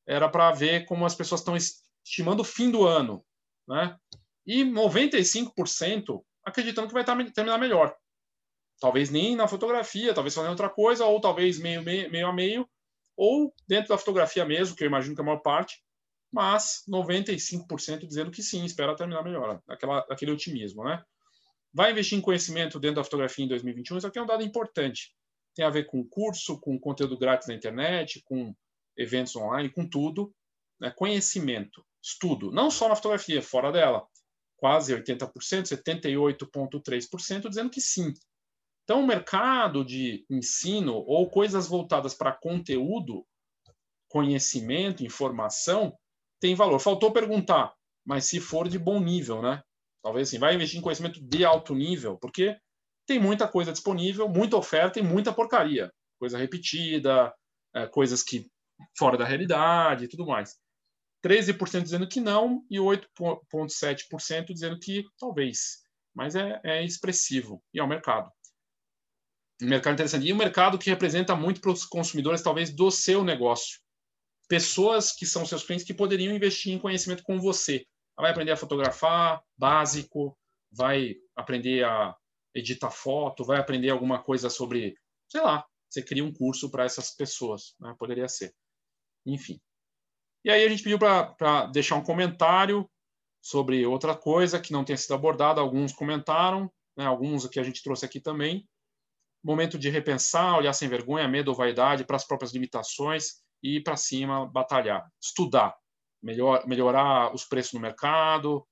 [0.07, 3.27] era para ver como as pessoas estão estimando o fim do ano.
[3.67, 3.99] Né?
[4.47, 7.93] E 95% acreditando que vai terminar melhor.
[8.81, 12.69] Talvez nem na fotografia, talvez fazendo outra coisa, ou talvez meio, meio, meio a meio,
[13.17, 15.83] ou dentro da fotografia mesmo, que eu imagino que é a maior parte,
[16.33, 19.63] mas 95% dizendo que sim, espera terminar melhor.
[19.67, 21.03] Aquela, aquele otimismo, né?
[21.73, 23.99] Vai investir em conhecimento dentro da fotografia em 2021?
[23.99, 25.15] Isso aqui é um dado importante.
[25.55, 28.55] Tem a ver com curso, com conteúdo grátis na internet, com
[28.97, 30.35] eventos online, com tudo.
[30.81, 30.91] Né?
[30.91, 34.07] Conhecimento, estudo, não só na fotografia, fora dela.
[34.57, 35.31] Quase 80%,
[35.67, 38.13] 78,3% dizendo que sim.
[38.85, 43.27] Então, o mercado de ensino ou coisas voltadas para conteúdo,
[44.09, 45.97] conhecimento, informação,
[46.41, 46.79] tem valor.
[46.79, 47.75] Faltou perguntar,
[48.05, 49.63] mas se for de bom nível, né?
[50.03, 52.57] Talvez assim, vai investir em conhecimento de alto nível, porque
[53.07, 55.93] tem muita coisa disponível, muita oferta e muita porcaria.
[56.19, 57.33] Coisa repetida,
[57.75, 58.47] é, coisas que
[58.97, 60.57] fora da realidade e tudo mais.
[61.25, 65.79] 13% dizendo que não e 8,7% dizendo que talvez.
[66.15, 68.31] Mas é, é expressivo e é o mercado.
[69.61, 70.27] Um mercado interessante.
[70.27, 73.81] E um mercado que representa muito para os consumidores, talvez, do seu negócio.
[74.49, 77.85] Pessoas que são seus clientes que poderiam investir em conhecimento com você.
[78.17, 80.37] Vai aprender a fotografar, básico,
[80.73, 82.17] vai aprender a
[82.55, 84.97] editar foto, vai aprender alguma coisa sobre,
[85.29, 87.95] sei lá, você cria um curso para essas pessoas, né?
[87.99, 88.53] poderia ser.
[89.27, 89.61] Enfim.
[90.45, 92.89] E aí a gente pediu para deixar um comentário
[93.43, 95.61] sobre outra coisa que não tenha sido abordada.
[95.61, 97.05] Alguns comentaram, né?
[97.05, 98.67] alguns que a gente trouxe aqui também.
[99.45, 103.83] Momento de repensar, olhar sem vergonha, medo ou vaidade para as próprias limitações e ir
[103.83, 105.77] para cima, batalhar, estudar,
[106.23, 108.67] melhor, melhorar os preços no mercado.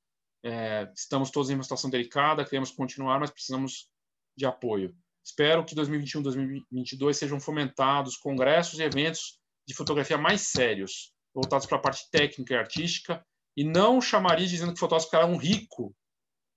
[0.45, 3.89] É, estamos todos em uma situação delicada, queremos continuar, mas precisamos
[4.37, 4.95] de apoio.
[5.25, 11.79] Espero que 2021 2022 sejam fomentados congressos e eventos de fotografia mais sérios, voltados para
[11.79, 13.27] a parte técnica e artística,
[13.57, 15.97] e não chamaria dizendo que fotógrafos ficarão rico,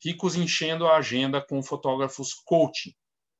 [0.04, 2.94] ricos enchendo a agenda com fotógrafos coaching.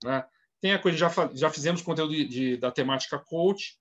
[0.04, 0.26] Né?
[0.62, 3.78] Tem a coisa, já, já fizemos conteúdo de, de, da temática coach,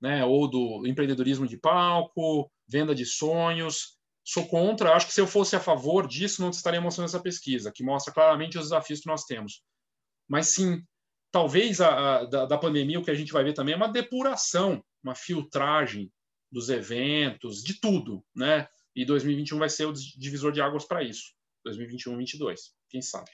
[0.00, 0.24] né?
[0.24, 3.96] ou do empreendedorismo de palco, venda de sonhos.
[4.24, 7.70] Sou contra, acho que se eu fosse a favor disso, não estaria mostrando essa pesquisa,
[7.72, 9.62] que mostra claramente os desafios que nós temos.
[10.28, 10.82] Mas sim,
[11.30, 13.92] talvez a, a da, da pandemia, o que a gente vai ver também é uma
[13.92, 16.10] depuração, uma filtragem
[16.50, 18.66] dos eventos, de tudo, né?
[18.94, 21.34] E 2021 vai ser o divisor de águas para isso.
[21.64, 23.30] 2021, 2022, quem sabe.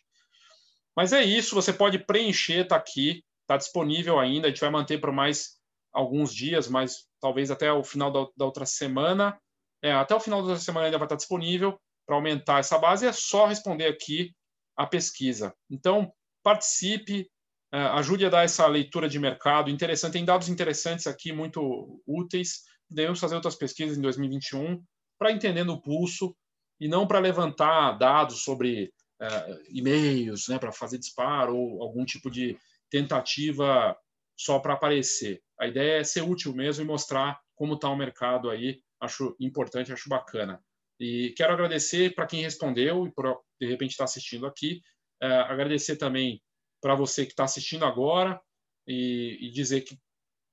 [0.96, 4.46] Mas é isso, você pode preencher, tá aqui, tá disponível ainda.
[4.46, 5.58] A gente vai manter por mais
[5.92, 9.38] alguns dias, mas talvez até o final da, da outra semana.
[9.82, 13.06] É, até o final da outra semana ainda vai estar disponível para aumentar essa base.
[13.06, 14.34] É só responder aqui
[14.76, 15.54] a pesquisa.
[15.70, 16.12] Então,
[16.42, 17.28] participe,
[17.72, 19.70] é, ajude a dar essa leitura de mercado.
[19.70, 22.62] Interessante, tem dados interessantes aqui, muito úteis.
[22.90, 24.82] Devemos fazer outras pesquisas em 2021
[25.18, 26.34] para entender o pulso
[26.80, 32.30] e não para levantar dados sobre uh, e-mails, né, para fazer disparo ou algum tipo
[32.30, 32.58] de
[32.90, 33.96] tentativa
[34.36, 35.42] só para aparecer.
[35.58, 38.82] A ideia é ser útil mesmo e mostrar como está o mercado aí.
[39.00, 40.62] Acho importante, acho bacana.
[40.98, 43.12] E quero agradecer para quem respondeu e
[43.60, 44.80] de repente está assistindo aqui.
[45.22, 46.42] Uh, agradecer também
[46.80, 48.40] para você que está assistindo agora
[48.86, 49.98] e, e dizer que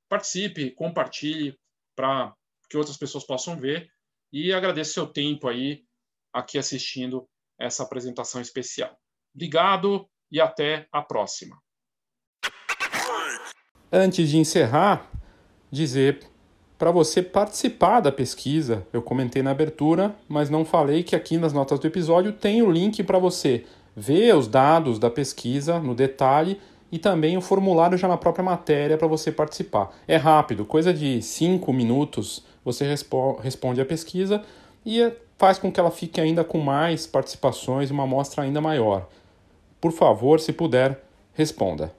[0.07, 1.57] participe, compartilhe
[1.95, 2.33] para
[2.69, 3.89] que outras pessoas possam ver
[4.31, 5.83] e agradeço seu tempo aí
[6.33, 7.27] aqui assistindo
[7.59, 8.97] essa apresentação especial.
[9.33, 11.59] Obrigado e até a próxima.
[13.91, 15.09] Antes de encerrar,
[15.71, 16.19] dizer
[16.79, 18.87] para você participar da pesquisa.
[18.93, 22.71] Eu comentei na abertura, mas não falei que aqui nas notas do episódio tem o
[22.71, 26.57] link para você ver os dados da pesquisa no detalhe
[26.89, 29.93] e também o formulário já na própria matéria para você participar.
[30.07, 32.85] É rápido, coisa de 5 minutos você
[33.41, 34.41] responde a pesquisa
[34.85, 39.09] e faz com que ela fique ainda com mais participações, uma amostra ainda maior.
[39.81, 41.98] Por favor, se puder, responda.